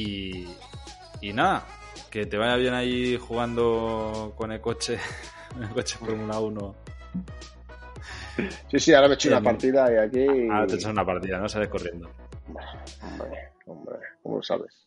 Y, 1.20 1.28
y 1.28 1.32
nada, 1.32 1.64
que 2.10 2.26
te 2.26 2.36
vaya 2.36 2.56
bien 2.56 2.74
ahí 2.74 3.16
jugando 3.16 4.34
con 4.36 4.52
el 4.52 4.60
coche 4.60 4.98
el 5.60 5.68
coche 5.70 5.96
Fórmula 5.98 6.38
1. 6.40 6.74
Sí, 8.70 8.78
sí, 8.80 8.94
ahora 8.94 9.08
me 9.08 9.14
he 9.14 9.16
hecho 9.16 9.28
una 9.28 9.42
partida 9.42 9.92
y 9.92 9.96
aquí. 9.96 10.48
Ahora 10.50 10.66
te 10.66 10.74
he 10.74 10.76
hecho 10.76 10.90
una 10.90 11.04
partida, 11.04 11.38
¿no? 11.38 11.48
Sales 11.48 11.68
corriendo. 11.68 12.10
Hombre, 13.02 13.52
hombre, 13.66 13.98
¿cómo 14.22 14.36
lo 14.36 14.42
sabes? 14.42 14.86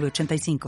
85 0.00 0.58